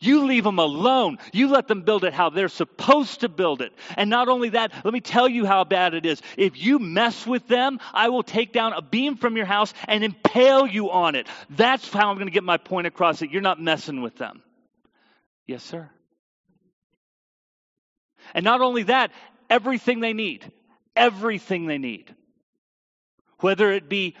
[0.00, 1.18] You leave them alone.
[1.32, 3.72] You let them build it how they're supposed to build it.
[3.96, 6.22] And not only that, let me tell you how bad it is.
[6.36, 10.04] If you mess with them, I will take down a beam from your house and
[10.04, 11.26] impale you on it.
[11.50, 14.40] That's how I'm going to get my point across that you're not messing with them.
[15.46, 15.90] Yes, sir.
[18.34, 19.10] And not only that,
[19.50, 20.50] everything they need.
[20.96, 22.14] Everything they need.
[23.40, 24.16] Whether it be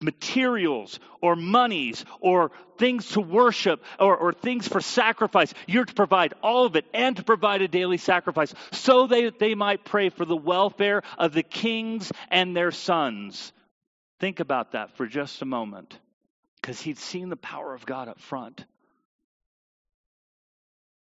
[0.00, 5.52] materials or monies or things to worship or, or, things for sacrifice.
[5.66, 9.54] You're to provide all of it and to provide a daily sacrifice so that they
[9.54, 13.52] might pray for the welfare of the kings and their sons.
[14.20, 15.98] Think about that for just a moment
[16.60, 18.64] because he'd seen the power of God up front.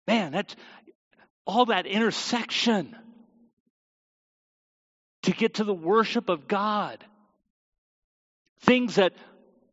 [0.06, 0.56] Man, that's,
[1.46, 2.96] all that intersection
[5.22, 7.04] to get to the worship of God.
[8.60, 9.12] Things that,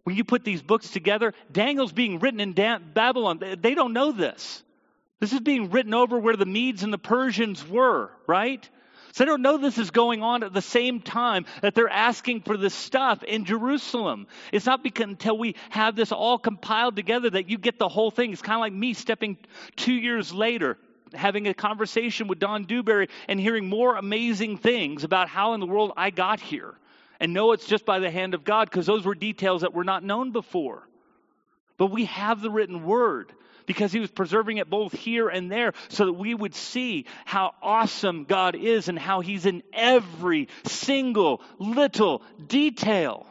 [0.04, 3.42] when you put these books together, Daniel's being written in Babylon.
[3.62, 4.64] They don't know this.
[5.20, 8.68] This is being written over where the Medes and the Persians were, right?
[9.14, 12.42] So they don't know this is going on at the same time that they're asking
[12.42, 14.28] for this stuff in Jerusalem.
[14.52, 18.12] It's not because until we have this all compiled together that you get the whole
[18.12, 18.32] thing.
[18.32, 19.38] It's kind of like me stepping
[19.76, 20.78] two years later
[21.14, 25.66] having a conversation with Don Dewberry and hearing more amazing things about how in the
[25.66, 26.76] world I got here.
[27.20, 29.84] And know it's just by the hand of God because those were details that were
[29.84, 30.88] not known before.
[31.78, 33.32] But we have the written word
[33.66, 37.54] because he was preserving it both here and there so that we would see how
[37.62, 43.28] awesome God is and how he's in every single little detail.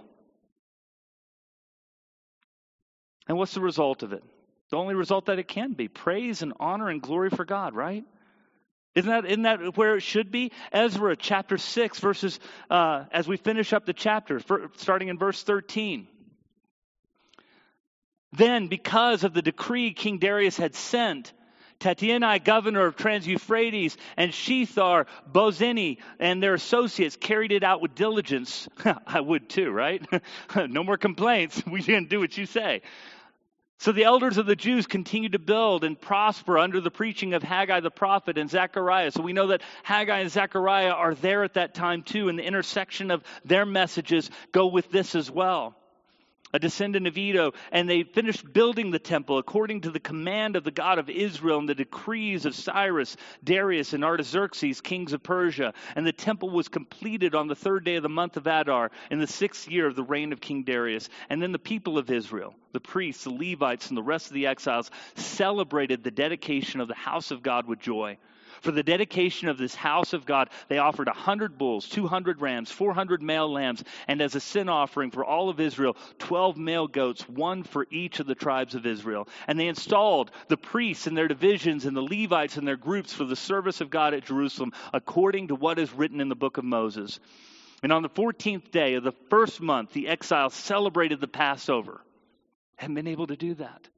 [3.29, 4.23] And what's the result of it?
[4.71, 8.05] The only result that it can be praise and honor and glory for God, right?
[8.95, 10.53] Isn't that, isn't that where it should be?
[10.73, 12.41] Ezra chapter 6, verses,
[12.71, 16.09] uh, as we finish up the chapter, for, starting in verse 13.
[18.33, 21.33] Then, because of the decree King Darius had sent,
[21.79, 27.95] Tattenai, governor of Trans Euphrates, and Shethar, Bozenai, and their associates carried it out with
[27.95, 28.69] diligence.
[29.07, 30.05] I would too, right?
[30.57, 31.63] no more complaints.
[31.71, 32.81] We didn't do what you say.
[33.79, 37.43] So the elders of the Jews continued to build and prosper under the preaching of
[37.43, 39.11] Haggai the prophet and Zechariah.
[39.11, 42.45] So we know that Haggai and Zechariah are there at that time too, and the
[42.45, 45.77] intersection of their messages go with this as well
[46.57, 50.65] a descendant of Iddo, and they finished building the temple according to the command of
[50.65, 55.75] the God of Israel and the decrees of Cyrus, Darius, and Artaxerxes, kings of Persia.
[55.95, 59.19] And the temple was completed on the third day of the month of Adar, in
[59.19, 61.11] the sixth year of the reign of King Darius.
[61.29, 64.47] And then the people of Israel, the priests, the Levites, and the rest of the
[64.47, 68.17] exiles celebrated the dedication of the house of God with joy.
[68.63, 72.41] For the dedication of this house of God, they offered a hundred bulls, two hundred
[72.41, 76.57] rams, four hundred male lambs, and as a sin offering for all of Israel, twelve
[76.57, 79.29] male goats, one for each of the tribes of Israel.
[79.47, 83.25] And they installed the priests and their divisions and the Levites and their groups for
[83.25, 86.65] the service of God at Jerusalem, according to what is written in the book of
[86.65, 87.21] Moses.
[87.83, 92.01] And on the 14th day of the first month, the exiles celebrated the Passover.
[92.77, 93.89] Hadn't been able to do that.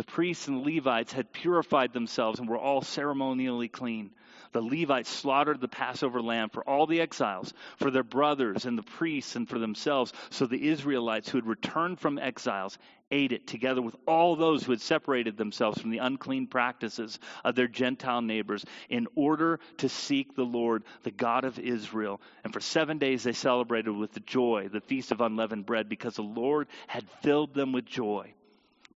[0.00, 4.12] The priests and Levites had purified themselves and were all ceremonially clean.
[4.52, 8.82] The Levites slaughtered the Passover lamb for all the exiles, for their brothers and the
[8.82, 10.14] priests and for themselves.
[10.30, 12.78] So the Israelites who had returned from exiles
[13.10, 17.54] ate it together with all those who had separated themselves from the unclean practices of
[17.54, 22.22] their Gentile neighbors in order to seek the Lord, the God of Israel.
[22.42, 26.22] And for seven days they celebrated with joy the feast of unleavened bread because the
[26.22, 28.32] Lord had filled them with joy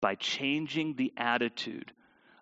[0.04, 1.94] by changing the attitude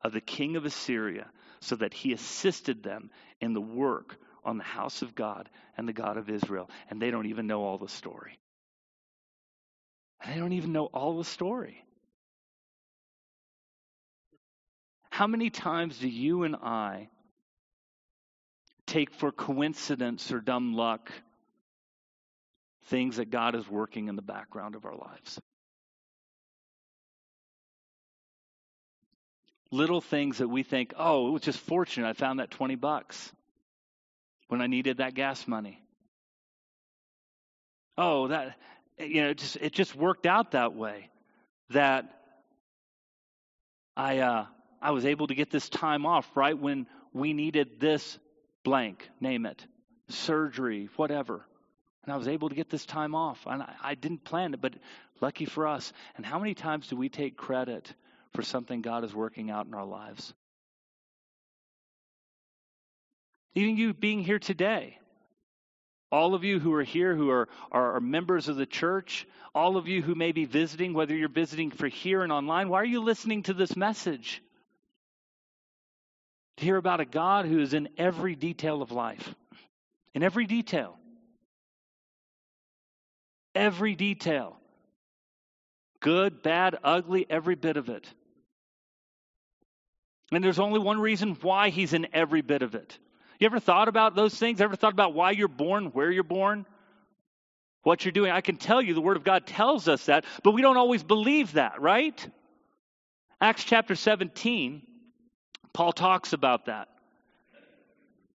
[0.03, 1.27] of the king of Assyria
[1.59, 5.47] so that he assisted them in the work on the house of God
[5.77, 6.71] and the God of Israel.
[6.89, 8.39] And they don't even know all the story.
[10.25, 11.85] They don't even know all the story.
[15.11, 17.09] How many times do you and I
[18.87, 21.11] take for coincidence or dumb luck
[22.85, 25.39] things that God is working in the background of our lives?
[29.71, 33.31] Little things that we think, oh, it was just fortunate I found that 20 bucks
[34.49, 35.81] when I needed that gas money.
[37.97, 38.57] Oh, that
[38.99, 41.09] you know, it just it just worked out that way
[41.69, 42.05] that
[43.95, 44.45] I uh
[44.81, 48.17] I was able to get this time off right when we needed this
[48.63, 49.65] blank, name it,
[50.09, 51.45] surgery, whatever.
[52.03, 53.45] And I was able to get this time off.
[53.45, 54.73] And I, I didn't plan it, but
[55.19, 55.93] lucky for us.
[56.17, 57.93] And how many times do we take credit
[58.33, 60.33] for something God is working out in our lives.
[63.53, 64.97] Even you being here today,
[66.11, 69.25] all of you who are here who are, are, members of the church,
[69.55, 72.81] all of you who may be visiting, whether you're visiting for here and online, why
[72.81, 74.41] are you listening to this message?
[76.57, 79.33] To hear about a God who is in every detail of life.
[80.13, 80.97] In every detail.
[83.55, 84.57] Every detail.
[86.01, 88.07] Good, bad, ugly, every bit of it.
[90.31, 92.97] And there's only one reason why he's in every bit of it.
[93.39, 94.61] You ever thought about those things?
[94.61, 96.65] Ever thought about why you're born, where you're born,
[97.83, 98.31] what you're doing?
[98.31, 101.03] I can tell you the Word of God tells us that, but we don't always
[101.03, 102.27] believe that, right?
[103.41, 104.83] Acts chapter 17,
[105.73, 106.87] Paul talks about that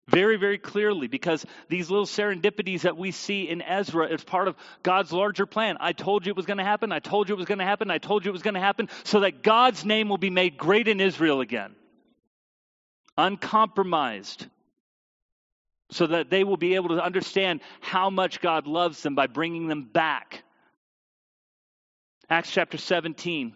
[0.08, 4.56] very, very clearly because these little serendipities that we see in Ezra is part of
[4.82, 5.78] God's larger plan.
[5.80, 6.92] I told you it was going to happen.
[6.92, 7.90] I told you it was going to happen.
[7.90, 10.56] I told you it was going to happen so that God's name will be made
[10.56, 11.74] great in Israel again
[13.16, 14.46] uncompromised,
[15.90, 19.68] so that they will be able to understand how much God loves them by bringing
[19.68, 20.42] them back.
[22.28, 23.54] Acts chapter 17,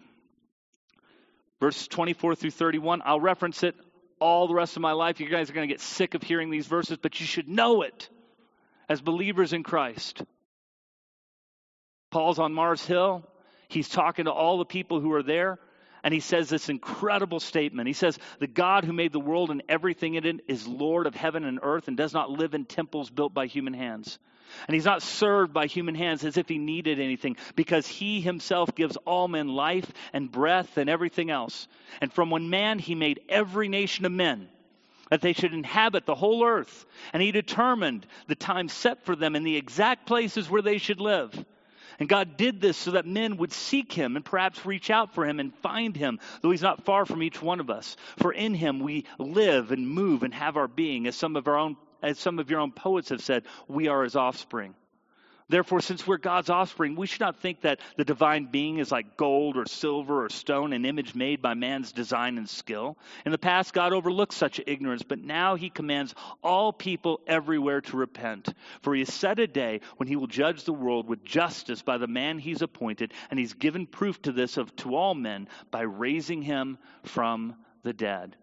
[1.59, 3.01] verse 24 through 31.
[3.03, 3.75] I'll reference it
[4.19, 5.19] all the rest of my life.
[5.19, 7.81] You guys are going to get sick of hearing these verses, but you should know
[7.81, 8.09] it
[8.87, 10.23] as believers in Christ.
[12.11, 13.25] Paul's on Mars Hill.
[13.67, 15.59] He's talking to all the people who are there.
[16.03, 17.87] And he says this incredible statement.
[17.87, 21.15] He says, The God who made the world and everything in it is Lord of
[21.15, 24.17] heaven and earth and does not live in temples built by human hands.
[24.67, 28.75] And he's not served by human hands as if he needed anything, because he himself
[28.75, 31.67] gives all men life and breath and everything else.
[32.01, 34.49] And from one man he made every nation of men,
[35.09, 36.85] that they should inhabit the whole earth.
[37.13, 40.99] And he determined the time set for them and the exact places where they should
[40.99, 41.45] live.
[42.01, 45.23] And God did this so that men would seek him and perhaps reach out for
[45.23, 47.95] him and find him, though he's not far from each one of us.
[48.17, 51.55] For in him we live and move and have our being, as some of our
[51.55, 54.73] own as some of your own poets have said, we are his offspring.
[55.51, 59.17] Therefore, since we're God's offspring, we should not think that the divine being is like
[59.17, 62.97] gold or silver or stone, an image made by man's design and skill.
[63.25, 67.97] In the past, God overlooked such ignorance, but now he commands all people everywhere to
[67.97, 68.53] repent.
[68.81, 71.97] For he has set a day when he will judge the world with justice by
[71.97, 75.81] the man he's appointed, and he's given proof to this of to all men by
[75.81, 78.37] raising him from the dead.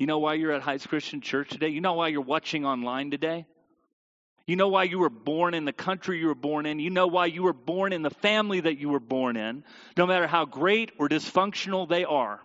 [0.00, 1.68] You know why you're at Heights Christian Church today?
[1.68, 3.46] You know why you're watching online today?
[4.48, 6.80] You know why you were born in the country you were born in.
[6.80, 9.62] You know why you were born in the family that you were born in,
[9.94, 12.40] no matter how great or dysfunctional they are.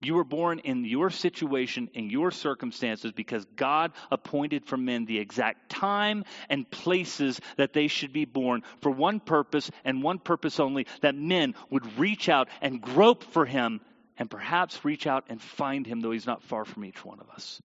[0.00, 5.18] You were born in your situation, in your circumstances, because God appointed for men the
[5.18, 10.58] exact time and places that they should be born for one purpose and one purpose
[10.58, 13.82] only that men would reach out and grope for Him
[14.16, 17.28] and perhaps reach out and find Him, though He's not far from each one of
[17.28, 17.60] us.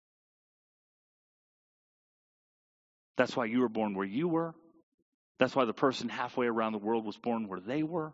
[3.19, 4.55] That's why you were born where you were.
[5.41, 8.13] That's why the person halfway around the world was born where they were.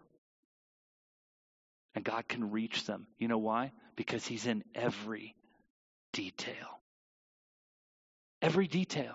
[1.95, 3.07] And God can reach them.
[3.19, 3.73] You know why?
[3.97, 5.37] Because He's in every
[6.15, 6.81] detail.
[8.41, 9.15] Every detail.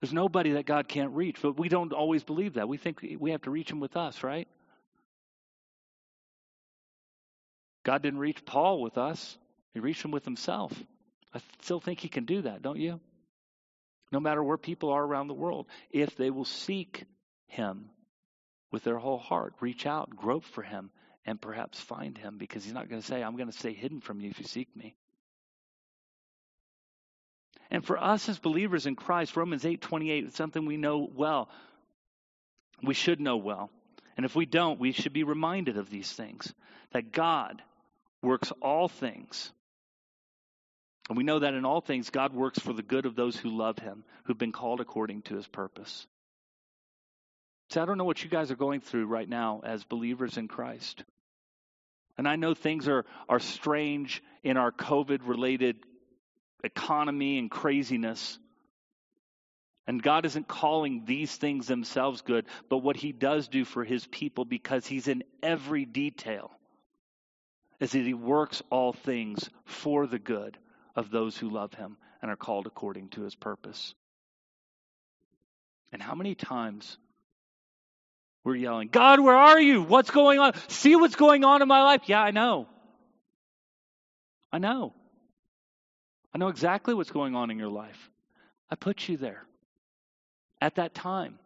[0.00, 2.68] There's nobody that God can't reach, but we don't always believe that.
[2.68, 4.48] We think we have to reach Him with us, right?
[7.84, 9.36] God didn't reach Paul with us,
[9.74, 10.72] He reached him with Himself.
[11.34, 12.98] I still think He can do that, don't you?
[14.10, 17.04] No matter where people are around the world, if they will seek
[17.46, 17.90] Him
[18.70, 19.54] with their whole heart.
[19.60, 20.90] Reach out, grope for him,
[21.24, 24.00] and perhaps find him because he's not going to say, I'm going to stay hidden
[24.00, 24.94] from you if you seek me.
[27.70, 31.50] And for us as believers in Christ, Romans 8 28 is something we know well.
[32.82, 33.70] We should know well.
[34.16, 36.52] And if we don't, we should be reminded of these things
[36.92, 37.62] that God
[38.22, 39.52] works all things.
[41.08, 43.56] And we know that in all things, God works for the good of those who
[43.56, 46.06] love him, who've been called according to his purpose.
[47.70, 50.48] See, I don't know what you guys are going through right now as believers in
[50.48, 51.04] Christ.
[52.18, 55.76] And I know things are, are strange in our COVID related
[56.64, 58.38] economy and craziness.
[59.86, 64.06] And God isn't calling these things themselves good, but what He does do for His
[64.06, 66.50] people because He's in every detail
[67.80, 70.58] is that He works all things for the good
[70.98, 73.94] of those who love Him and are called according to His purpose.
[75.92, 76.98] And how many times
[78.42, 79.82] we're yelling, God, where are you?
[79.82, 80.54] What's going on?
[80.66, 82.02] See what's going on in my life?
[82.06, 82.66] Yeah, I know.
[84.52, 84.92] I know.
[86.34, 88.10] I know exactly what's going on in your life.
[88.68, 89.44] I put you there
[90.60, 91.38] at that time,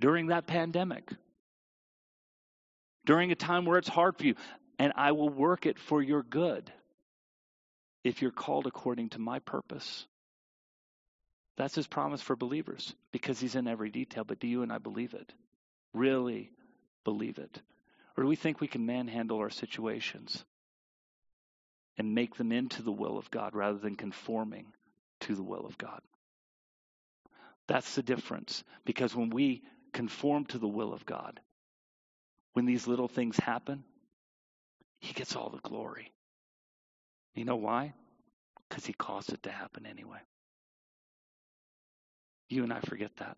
[0.00, 1.08] during that pandemic,
[3.06, 4.34] during a time where it's hard for you,
[4.80, 6.72] and I will work it for your good
[8.04, 10.06] if you're called according to my purpose.
[11.56, 14.24] That's his promise for believers because he's in every detail.
[14.24, 15.32] But do you and I believe it?
[15.94, 16.50] really
[17.04, 17.60] believe it?
[18.16, 20.44] Or do we think we can manhandle our situations
[21.98, 24.66] and make them into the will of God rather than conforming
[25.20, 26.00] to the will of God?
[27.68, 28.64] That's the difference.
[28.84, 31.40] Because when we conform to the will of God,
[32.52, 33.84] when these little things happen,
[35.00, 36.12] He gets all the glory.
[37.34, 37.94] You know why?
[38.68, 40.18] Because He caused it to happen anyway.
[42.48, 43.36] You and I forget that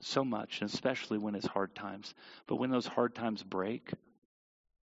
[0.00, 2.14] so much, especially when it's hard times.
[2.46, 3.90] But when those hard times break,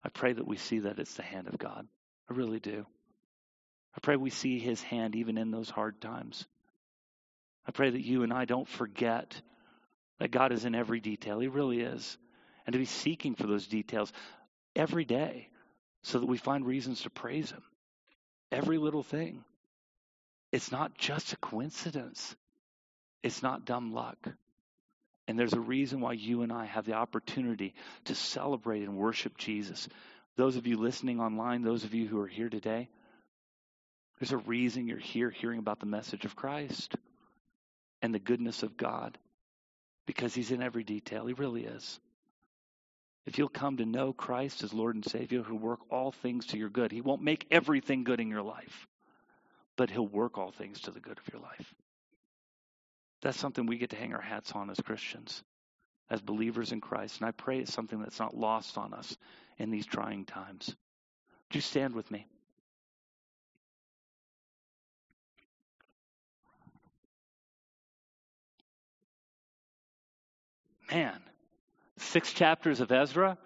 [0.03, 1.87] I pray that we see that it's the hand of God.
[2.29, 2.85] I really do.
[3.95, 6.45] I pray we see his hand even in those hard times.
[7.67, 9.39] I pray that you and I don't forget
[10.19, 11.39] that God is in every detail.
[11.39, 12.17] He really is.
[12.65, 14.13] And to be seeking for those details
[14.75, 15.49] every day
[16.03, 17.63] so that we find reasons to praise him.
[18.51, 19.43] Every little thing.
[20.51, 22.35] It's not just a coincidence.
[23.23, 24.17] It's not dumb luck.
[25.27, 27.73] And there's a reason why you and I have the opportunity
[28.05, 29.87] to celebrate and worship Jesus.
[30.35, 32.89] Those of you listening online, those of you who are here today,
[34.19, 36.95] there's a reason you're here hearing about the message of Christ
[38.01, 39.17] and the goodness of God
[40.05, 41.25] because He's in every detail.
[41.25, 41.99] He really is.
[43.25, 46.57] If you'll come to know Christ as Lord and Savior, He'll work all things to
[46.57, 46.91] your good.
[46.91, 48.87] He won't make everything good in your life,
[49.75, 51.73] but He'll work all things to the good of your life.
[53.21, 55.43] That's something we get to hang our hats on as Christians,
[56.09, 57.19] as believers in Christ.
[57.19, 59.15] And I pray it's something that's not lost on us
[59.59, 60.67] in these trying times.
[60.67, 62.25] Would you stand with me?
[70.91, 71.21] Man,
[72.01, 73.37] six chapters of Ezra.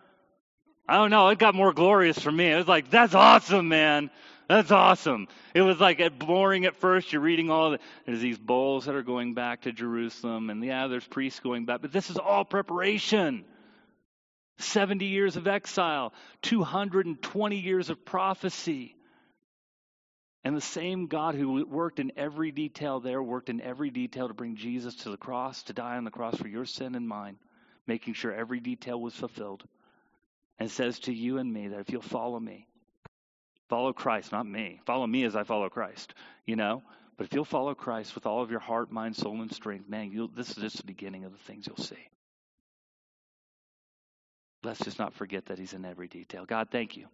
[0.87, 1.29] I don't know.
[1.29, 2.51] It got more glorious for me.
[2.51, 4.11] It was like, that's awesome, man.
[4.47, 5.27] That's awesome.
[5.55, 7.11] It was like boring at first.
[7.11, 10.87] You're reading all the, there's these bowls that are going back to Jerusalem, and yeah,
[10.87, 13.43] there's priests going back, but this is all preparation.
[14.59, 18.95] 70 years of exile, 220 years of prophecy.
[20.43, 24.33] And the same God who worked in every detail there worked in every detail to
[24.33, 27.37] bring Jesus to the cross, to die on the cross for your sin and mine,
[27.87, 29.63] making sure every detail was fulfilled.
[30.57, 32.67] And says to you and me that if you'll follow me,
[33.67, 34.79] Follow Christ, not me.
[34.85, 36.13] Follow me as I follow Christ,
[36.45, 36.83] you know?
[37.17, 40.29] But if you'll follow Christ with all of your heart, mind, soul, and strength, man,
[40.35, 42.09] this is just the beginning of the things you'll see.
[44.63, 46.45] let's just not forget that He's in every detail.
[46.45, 47.07] God, thank you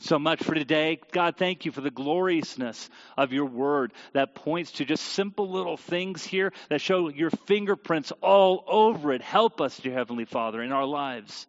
[0.00, 0.98] so much for today.
[1.12, 5.76] God, thank you for the gloriousness of your word that points to just simple little
[5.76, 9.22] things here that show your fingerprints all over it.
[9.22, 11.46] Help us, dear Heavenly Father, in our lives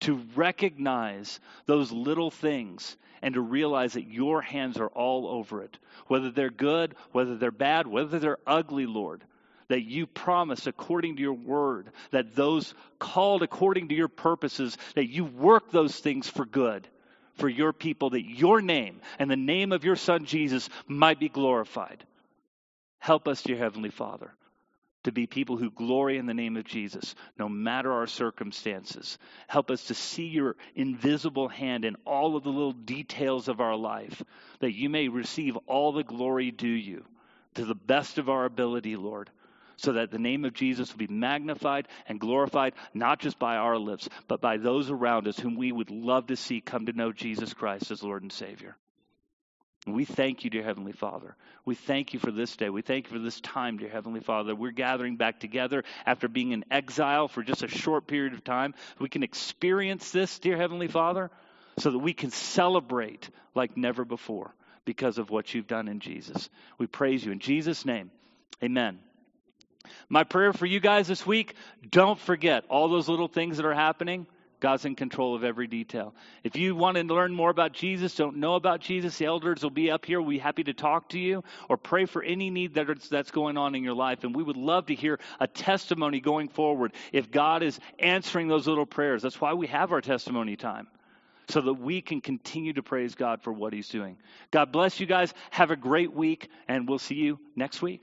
[0.00, 5.76] to recognize those little things and to realize that your hands are all over it.
[6.06, 9.24] Whether they're good, whether they're bad, whether they're ugly, Lord
[9.68, 15.10] that you promise according to your word, that those called according to your purposes, that
[15.10, 16.88] you work those things for good
[17.38, 21.28] for your people that your name and the name of your Son Jesus might be
[21.28, 22.04] glorified.
[22.98, 24.32] Help us, dear Heavenly Father,
[25.04, 29.18] to be people who glory in the name of Jesus, no matter our circumstances.
[29.46, 33.76] Help us to see your invisible hand in all of the little details of our
[33.76, 34.22] life,
[34.60, 37.04] that you may receive all the glory due you
[37.54, 39.30] to the best of our ability, Lord
[39.78, 43.78] so that the name of Jesus will be magnified and glorified, not just by our
[43.78, 47.12] lips, but by those around us whom we would love to see come to know
[47.12, 48.76] Jesus Christ as Lord and Savior.
[49.86, 51.36] we thank you, dear Heavenly Father.
[51.64, 52.68] We thank you for this day.
[52.70, 54.54] We thank you for this time, dear Heavenly Father.
[54.54, 58.74] We're gathering back together after being in exile for just a short period of time.
[58.98, 61.30] We can experience this, dear Heavenly Father,
[61.78, 64.52] so that we can celebrate like never before
[64.84, 66.50] because of what you've done in Jesus.
[66.78, 68.10] We praise you in Jesus' name.
[68.62, 68.98] Amen.
[70.08, 71.54] My prayer for you guys this week
[71.88, 74.26] don't forget all those little things that are happening.
[74.60, 76.14] God's in control of every detail.
[76.42, 79.70] If you want to learn more about Jesus, don't know about Jesus, the elders will
[79.70, 80.20] be up here.
[80.20, 83.76] We'll be happy to talk to you or pray for any need that's going on
[83.76, 84.24] in your life.
[84.24, 88.66] And we would love to hear a testimony going forward if God is answering those
[88.66, 89.22] little prayers.
[89.22, 90.88] That's why we have our testimony time
[91.48, 94.16] so that we can continue to praise God for what He's doing.
[94.50, 95.32] God bless you guys.
[95.50, 98.02] Have a great week, and we'll see you next week.